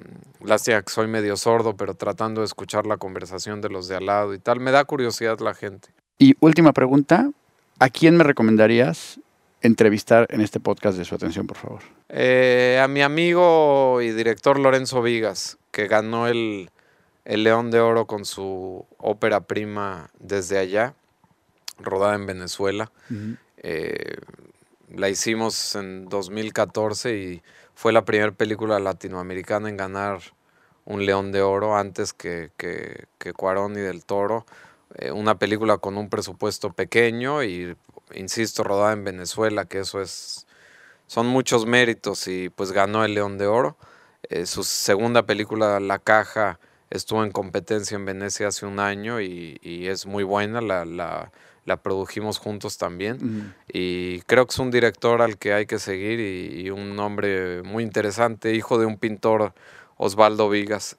lástima 0.43 0.81
que 0.81 0.89
soy 0.91 1.07
medio 1.07 1.35
sordo, 1.37 1.75
pero 1.75 1.93
tratando 1.93 2.41
de 2.41 2.45
escuchar 2.45 2.85
la 2.85 2.97
conversación 2.97 3.61
de 3.61 3.69
los 3.69 3.87
de 3.87 3.95
al 3.95 4.05
lado 4.05 4.33
y 4.33 4.39
tal. 4.39 4.59
Me 4.59 4.71
da 4.71 4.85
curiosidad 4.85 5.39
la 5.39 5.53
gente. 5.53 5.89
Y 6.17 6.35
última 6.39 6.73
pregunta, 6.73 7.29
¿a 7.79 7.89
quién 7.89 8.17
me 8.17 8.23
recomendarías 8.23 9.19
entrevistar 9.61 10.27
en 10.29 10.41
este 10.41 10.59
podcast 10.59 10.97
de 10.97 11.05
su 11.05 11.15
atención, 11.15 11.47
por 11.47 11.57
favor? 11.57 11.81
Eh, 12.09 12.79
a 12.81 12.87
mi 12.87 13.01
amigo 13.01 14.01
y 14.01 14.11
director 14.11 14.59
Lorenzo 14.59 15.01
Vigas, 15.01 15.57
que 15.71 15.87
ganó 15.87 16.27
el, 16.27 16.69
el 17.25 17.43
León 17.43 17.71
de 17.71 17.79
Oro 17.79 18.05
con 18.05 18.25
su 18.25 18.85
ópera 18.97 19.41
prima 19.41 20.09
desde 20.19 20.57
allá, 20.57 20.93
rodada 21.77 22.15
en 22.15 22.25
Venezuela. 22.25 22.91
Eh, 23.57 24.17
la 24.95 25.09
hicimos 25.09 25.75
en 25.75 26.07
2014 26.09 27.17
y 27.17 27.41
fue 27.75 27.91
la 27.91 28.05
primera 28.05 28.31
película 28.31 28.79
latinoamericana 28.79 29.69
en 29.69 29.77
ganar 29.77 30.19
un 30.85 31.05
León 31.05 31.31
de 31.31 31.41
Oro 31.41 31.75
antes 31.77 32.13
que, 32.13 32.51
que, 32.57 33.07
que 33.17 33.33
Cuarón 33.33 33.73
y 33.73 33.81
del 33.81 34.05
Toro. 34.05 34.45
Eh, 34.95 35.11
una 35.11 35.37
película 35.37 35.77
con 35.77 35.97
un 35.97 36.09
presupuesto 36.09 36.71
pequeño 36.71 37.43
y, 37.43 37.75
insisto, 38.13 38.63
rodada 38.63 38.93
en 38.93 39.03
Venezuela, 39.03 39.65
que 39.65 39.79
eso 39.79 40.01
es, 40.01 40.47
son 41.07 41.27
muchos 41.27 41.65
méritos 41.65 42.27
y 42.27 42.49
pues 42.49 42.71
ganó 42.71 43.03
el 43.03 43.13
León 43.13 43.37
de 43.37 43.47
Oro. 43.47 43.77
Eh, 44.29 44.45
su 44.45 44.63
segunda 44.63 45.25
película, 45.25 45.79
La 45.81 45.99
Caja, 45.99 46.59
estuvo 46.89 47.23
en 47.23 47.31
competencia 47.31 47.95
en 47.95 48.05
Venecia 48.05 48.47
hace 48.47 48.65
un 48.65 48.79
año 48.79 49.19
y, 49.19 49.59
y 49.61 49.87
es 49.87 50.05
muy 50.05 50.23
buena, 50.23 50.61
la, 50.61 50.85
la, 50.85 51.31
la, 51.67 51.77
produjimos 51.77 52.39
juntos 52.39 52.77
también. 52.77 53.53
Y 53.71 54.21
creo 54.21 54.47
que 54.47 54.53
es 54.53 54.59
un 54.59 54.71
director 54.71 55.21
al 55.21 55.37
que 55.37 55.53
hay 55.53 55.65
que 55.65 55.79
seguir 55.79 56.19
y, 56.19 56.61
y 56.61 56.69
un 56.69 56.97
hombre 56.99 57.61
muy 57.63 57.83
interesante, 57.83 58.55
hijo 58.55 58.79
de 58.79 58.85
un 58.85 58.97
pintor 58.97 59.53
Osvaldo 59.97 60.49
Vigas. 60.49 60.97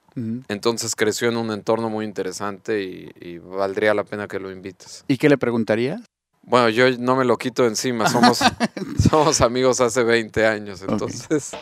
Entonces 0.49 0.97
creció 0.97 1.29
en 1.29 1.37
un 1.37 1.53
entorno 1.53 1.89
muy 1.89 2.05
interesante 2.05 2.83
y, 2.83 3.13
y, 3.21 3.39
valdría 3.39 3.95
la 3.95 4.03
pena 4.03 4.27
que 4.27 4.41
lo 4.41 4.51
invites. 4.51 5.05
¿Y 5.07 5.17
qué 5.17 5.29
le 5.29 5.39
preguntaría? 5.39 6.03
Bueno, 6.43 6.69
yo 6.71 6.91
no 6.99 7.15
me 7.15 7.25
lo 7.25 7.37
quito 7.37 7.67
encima, 7.67 8.09
somos, 8.09 8.41
somos 9.09 9.41
amigos 9.41 9.81
hace 9.81 10.03
20 10.03 10.45
años, 10.45 10.83
entonces 10.83 11.53
okay. 11.53 11.61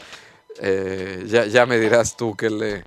eh, 0.61 1.25
ya, 1.27 1.45
ya, 1.45 1.67
me 1.67 1.79
dirás 1.79 2.17
tú 2.17 2.35
qué 2.35 2.49
le, 2.49 2.85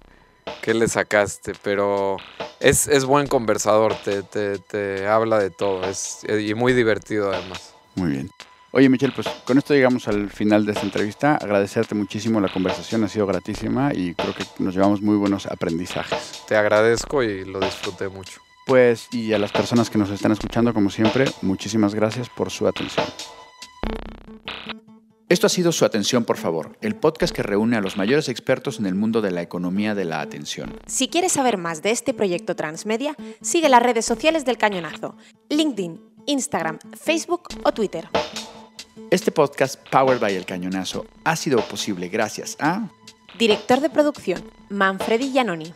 qué 0.62 0.74
le 0.74 0.88
sacaste, 0.88 1.54
pero 1.64 2.18
es, 2.60 2.88
es 2.88 3.06
buen 3.06 3.28
conversador, 3.28 3.96
te, 4.04 4.24
te, 4.24 4.60
te, 4.60 5.08
habla 5.08 5.40
de 5.40 5.50
todo 5.50 5.84
es, 5.86 6.26
y 6.28 6.54
muy 6.54 6.74
divertido 6.74 7.32
además. 7.32 7.74
Muy 7.96 8.12
bien. 8.12 8.30
Oye, 8.72 8.88
Michelle, 8.88 9.14
pues 9.14 9.28
con 9.46 9.58
esto 9.58 9.74
llegamos 9.74 10.08
al 10.08 10.30
final 10.30 10.66
de 10.66 10.74
esta 10.74 10.84
entrevista. 10.84 11.36
Agradecerte 11.36 11.96
muchísimo 11.96 12.40
la 12.40 12.50
conversación, 12.50 13.04
ha 13.04 13.08
sido 13.08 13.26
gratísima 13.26 13.92
y 13.94 14.14
creo 14.14 14.34
que 14.36 14.46
nos 14.60 14.76
llevamos 14.76 15.02
muy 15.02 15.16
buenos 15.16 15.48
aprendizajes. 15.48 16.44
Te 16.48 16.56
agradezco 16.56 17.24
y 17.24 17.46
lo 17.46 17.60
disfruté 17.60 18.10
mucho. 18.10 18.42
Pues, 18.68 19.08
y 19.12 19.34
a 19.34 19.40
las 19.40 19.52
personas 19.52 19.90
que 19.90 19.98
nos 19.98 20.12
están 20.12 20.32
escuchando, 20.32 20.76
como 20.76 20.92
siempre, 20.92 21.26
muchísimas 21.42 21.96
gracias 21.96 22.30
por 22.30 22.52
su 22.52 22.68
atención. 22.68 23.08
Esto 25.30 25.46
ha 25.46 25.50
sido 25.52 25.72
Su 25.72 25.86
Atención, 25.86 26.26
por 26.26 26.38
favor, 26.38 26.76
el 26.82 26.96
podcast 26.96 27.36
que 27.36 27.44
reúne 27.44 27.78
a 27.78 27.82
los 27.82 27.98
mayores 27.98 28.30
expertos 28.30 28.80
en 28.80 28.88
el 28.88 28.96
mundo 28.96 29.22
de 29.22 29.30
la 29.30 29.44
economía 29.44 29.94
de 29.94 30.04
la 30.04 30.22
atención. 30.22 30.76
Si 30.88 31.08
quieres 31.08 31.34
saber 31.34 31.60
más 31.60 31.84
de 31.84 31.92
este 31.92 32.16
proyecto 32.16 32.56
transmedia, 32.56 33.16
sigue 33.40 33.70
las 33.70 33.84
redes 33.84 34.06
sociales 34.06 34.44
del 34.44 34.58
Cañonazo, 34.58 35.16
LinkedIn, 35.50 36.02
Instagram, 36.26 36.80
Facebook 37.00 37.44
o 37.64 37.72
Twitter. 37.72 38.10
Este 39.12 39.32
podcast, 39.32 39.80
Powered 39.92 40.20
by 40.20 40.36
El 40.36 40.48
Cañonazo, 40.48 41.06
ha 41.24 41.36
sido 41.36 41.62
posible 41.62 42.10
gracias 42.10 42.58
a... 42.60 42.90
Director 43.38 43.82
de 43.82 43.92
producción, 43.92 44.44
Manfredi 44.70 45.32
Giannoni. 45.32 45.72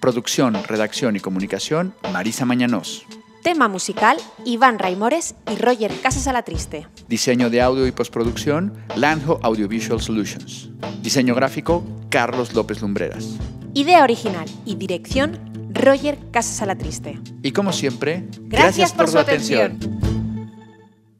Producción, 0.00 0.54
redacción 0.64 1.14
y 1.14 1.20
comunicación, 1.20 1.94
Marisa 2.12 2.44
Mañanos. 2.44 3.06
Tema 3.42 3.68
musical, 3.68 4.18
Iván 4.44 4.78
Raimores 4.78 5.34
y 5.50 5.56
Roger 5.56 5.90
Casas 6.02 6.26
Alatriste. 6.26 6.86
Diseño 7.08 7.48
de 7.48 7.62
audio 7.62 7.86
y 7.86 7.92
postproducción, 7.92 8.74
Lanjo 8.96 9.40
Audiovisual 9.42 10.02
Solutions. 10.02 10.68
Diseño 11.00 11.34
gráfico, 11.34 11.82
Carlos 12.10 12.52
López 12.52 12.82
Lumbreras. 12.82 13.36
Idea 13.72 14.02
original 14.02 14.46
y 14.66 14.74
dirección, 14.74 15.38
Roger 15.72 16.18
Casas 16.30 16.60
Alatriste. 16.60 17.18
Y 17.42 17.52
como 17.52 17.72
siempre, 17.72 18.26
gracias, 18.40 18.50
gracias 18.50 18.92
por, 18.92 19.06
por, 19.06 19.12
su 19.12 19.18
atención. 19.18 19.76
atención. 19.76 20.19